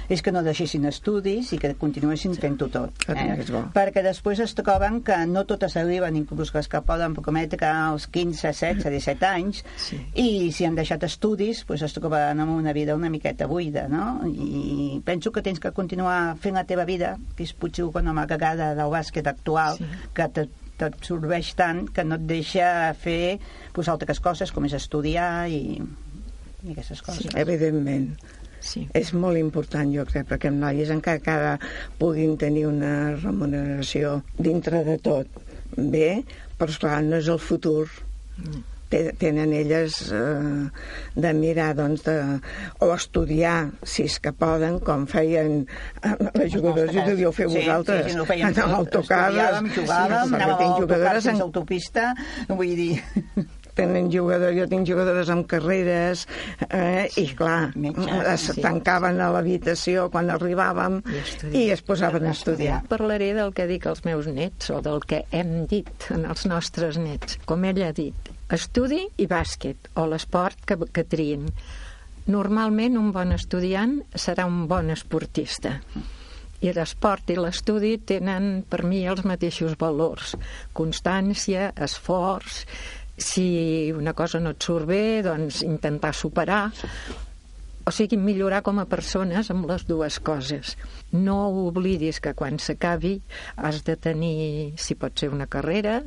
és 0.08 0.22
que 0.24 0.32
no 0.32 0.40
deixessin 0.42 0.86
estudis 0.88 1.50
i 1.52 1.58
que 1.60 1.74
continuessin 1.76 2.32
fent-ho 2.40 2.70
tot. 2.72 2.94
Que 3.04 3.12
bo. 3.52 3.60
Perquè 3.74 4.00
després 4.02 4.40
es 4.40 4.54
troben 4.56 5.02
que 5.04 5.18
no 5.28 5.42
totes 5.44 5.76
arriben, 5.76 6.16
inclús 6.16 6.54
les 6.54 6.68
que 6.72 6.80
poden 6.80 7.12
prometre 7.14 7.66
als 7.68 8.06
15, 8.08 8.48
16, 8.48 8.84
17 8.88 9.26
anys, 9.28 9.64
Sí. 9.76 9.98
i 10.14 10.50
si 10.52 10.64
han 10.64 10.74
deixat 10.80 11.04
estudis, 11.04 11.64
pues 11.68 11.82
es 11.84 11.92
troben 11.92 12.40
amb 12.40 12.56
una 12.56 12.72
vida 12.72 12.96
una 12.96 13.10
miqueta 13.12 13.46
buida, 13.46 13.86
no? 13.88 14.22
I 14.26 15.02
penso 15.04 15.30
que 15.30 15.42
tens 15.42 15.60
que 15.60 15.72
continuar 15.72 16.38
fent 16.40 16.54
la 16.56 16.64
teva 16.64 16.86
vida, 16.88 17.18
que 17.36 17.44
és 17.44 17.52
potser 17.52 17.84
una 17.84 18.14
m'agrada 18.16 18.74
del 18.74 18.88
bàsquet 18.90 19.26
actual, 19.28 19.76
Sí. 19.76 19.84
que 20.14 20.28
te- 20.28 20.48
t'absorbeix 20.78 21.54
tant 21.58 21.88
que 21.92 22.04
no 22.04 22.14
et 22.14 22.20
deixa 22.22 22.94
fer 22.94 23.40
pues, 23.74 23.88
altres 23.88 24.20
coses, 24.20 24.52
com 24.52 24.64
és 24.64 24.72
estudiar 24.72 25.48
i, 25.50 25.82
i 26.66 26.72
aquestes 26.74 27.02
coses. 27.06 27.28
Evidentment. 27.38 28.10
Sí. 28.60 28.88
És 28.98 29.12
molt 29.14 29.38
important, 29.38 29.92
jo 29.94 30.02
crec, 30.08 30.26
perquè 30.26 30.50
els 30.50 30.58
noies 30.58 30.90
encara 30.90 31.20
que 31.22 31.30
ara 31.30 31.52
puguin 32.00 32.34
tenir 32.40 32.66
una 32.66 33.12
remuneració 33.20 34.16
dintre 34.36 34.82
de 34.84 34.96
tot 34.98 35.28
bé, 35.76 36.24
però 36.58 36.74
esclar, 36.74 36.98
no 37.06 37.20
és 37.22 37.28
el 37.30 37.38
futur. 37.38 37.86
Te- 38.88 39.12
Tenen 39.20 39.52
elles 39.52 39.98
eh, 40.16 40.68
de 41.14 41.32
mirar, 41.36 41.74
doncs, 41.76 42.02
de, 42.06 42.14
o 42.80 42.88
estudiar, 42.94 43.68
si 43.84 44.06
és 44.08 44.16
que 44.24 44.32
poden, 44.32 44.78
com 44.80 45.04
feien 45.06 45.58
eh, 46.02 46.14
les 46.38 46.50
jugadores, 46.54 46.94
i 46.96 47.04
devíeu 47.04 47.30
fer 47.36 47.50
Sí, 47.52 47.58
vosaltres, 47.60 48.06
Sí, 48.06 48.10
sí, 48.14 48.16
no 48.16 48.24
fèiem, 48.24 48.48
en 48.48 48.72
l'autocar. 48.72 49.26
estudiàvem, 49.28 49.68
jugàvem, 49.76 50.32
perquè 50.32 50.48
anàvem 50.48 51.06
a 51.12 51.14
en 51.14 51.22
sense 51.28 51.44
autopista, 51.46 52.08
vull 52.48 52.74
dir... 52.80 52.96
tenen 53.78 54.10
jugadors, 54.12 54.56
jo 54.58 54.66
tinc 54.70 54.88
jugadores 54.88 55.30
amb 55.32 55.46
carreres 55.50 56.24
eh, 56.68 57.06
i 57.20 57.28
clar, 57.38 57.70
metges, 57.78 58.10
es 58.34 58.46
sí. 58.52 58.64
tancaven 58.64 59.20
a 59.22 59.30
l'habitació 59.34 60.08
quan 60.12 60.32
arribàvem 60.34 61.00
I 61.04 61.20
estudiar. 61.22 61.54
i 61.60 61.64
es 61.76 61.84
posaven 61.86 62.28
a 62.28 62.34
estudiar. 62.34 62.80
Parlaré 62.90 63.32
del 63.38 63.54
que 63.56 63.68
dic 63.70 63.86
als 63.86 64.04
meus 64.08 64.26
nets 64.30 64.72
o 64.74 64.82
del 64.84 65.04
que 65.08 65.24
hem 65.30 65.62
dit 65.70 66.10
en 66.14 66.26
els 66.28 66.46
nostres 66.50 66.98
nets. 67.00 67.38
Com 67.48 67.66
ella 67.68 67.92
ha 67.92 67.96
dit, 67.96 68.32
estudi 68.52 69.04
i 69.16 69.28
bàsquet, 69.30 69.92
o 69.96 70.08
l'esport 70.10 70.64
que, 70.66 70.78
que 70.92 71.06
triïn. 71.06 71.48
Normalment 72.28 72.98
un 73.00 73.12
bon 73.14 73.32
estudiant 73.32 74.00
serà 74.12 74.44
un 74.48 74.66
bon 74.68 74.90
esportista. 74.92 75.78
I 76.58 76.72
l'esport 76.74 77.30
i 77.30 77.36
l'estudi 77.38 77.92
tenen 78.02 78.64
per 78.66 78.82
mi 78.82 79.04
els 79.06 79.22
mateixos 79.24 79.76
valors. 79.78 80.34
Constància, 80.74 81.70
esforç, 81.86 82.64
si 83.18 83.92
una 83.94 84.14
cosa 84.14 84.40
no 84.40 84.54
et 84.54 84.62
surt 84.62 84.88
bé, 84.88 85.02
doncs 85.26 85.62
intentar 85.66 86.14
superar 86.14 86.68
o 87.88 87.92
sigui, 87.94 88.18
millorar 88.20 88.60
com 88.66 88.76
a 88.82 88.84
persones 88.84 89.48
amb 89.48 89.64
les 89.70 89.86
dues 89.88 90.18
coses. 90.20 90.74
No 91.12 91.38
oblidis 91.64 92.20
que 92.20 92.34
quan 92.36 92.60
s'acabi 92.60 93.14
has 93.56 93.80
de 93.86 93.96
tenir, 93.96 94.74
si 94.76 94.96
pot 94.98 95.16
ser 95.16 95.30
una 95.32 95.48
carrera 95.48 96.02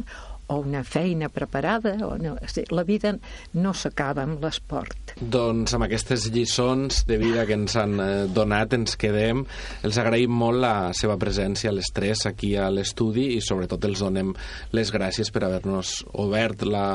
o 0.52 0.60
una 0.60 0.84
feina 0.84 1.30
preparada, 1.32 1.94
o 2.06 2.18
no, 2.20 2.36
és 2.44 2.54
a 2.54 2.60
dir, 2.60 2.66
la 2.76 2.84
vida 2.88 3.14
no 3.58 3.74
s'acaba 3.78 4.26
amb 4.26 4.44
l'esport. 4.44 5.16
Doncs 5.22 5.76
amb 5.78 5.88
aquestes 5.88 6.28
lliçons 6.34 7.04
de 7.08 7.18
vida 7.22 7.46
que 7.48 7.58
ens 7.58 7.78
han 7.80 7.98
eh, 8.04 8.10
donat 8.32 8.76
ens 8.78 8.98
quedem. 9.00 9.46
Els 9.88 10.00
agraïm 10.02 10.36
molt 10.44 10.62
la 10.64 10.76
seva 10.98 11.18
presència 11.22 11.72
a 11.72 11.76
les 11.78 11.92
tres 11.96 12.26
aquí 12.30 12.54
a 12.60 12.70
l'estudi 12.74 13.32
i 13.38 13.42
sobretot 13.44 13.88
els 13.88 14.04
donem 14.04 14.36
les 14.76 14.92
gràcies 14.94 15.32
per 15.32 15.46
haver-nos 15.48 16.02
obert 16.22 16.68
la 16.68 16.88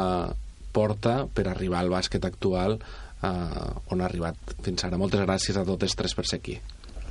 porta 0.77 1.23
per 1.33 1.49
arribar 1.49 1.81
al 1.81 1.92
bàsquet 1.92 2.25
actual 2.29 2.77
eh, 2.77 3.92
on 3.92 4.03
ha 4.03 4.09
arribat 4.09 4.57
fins 4.62 4.85
ara. 4.85 5.01
Moltes 5.01 5.25
gràcies 5.25 5.57
a 5.57 5.64
totes 5.64 5.97
tres 5.97 6.16
per 6.16 6.27
ser 6.29 6.42
aquí. 6.42 6.59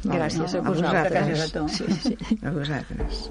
Gràcies 0.05 0.53
a 0.53 0.59
a 0.59 0.65
vosaltres. 0.65 1.13
Gràcies 1.15 1.41
a 1.41 1.47
tu. 1.55 1.63
Sí, 1.73 1.85
sí. 2.03 2.37
A 2.45 2.53
vosaltres. 2.53 3.25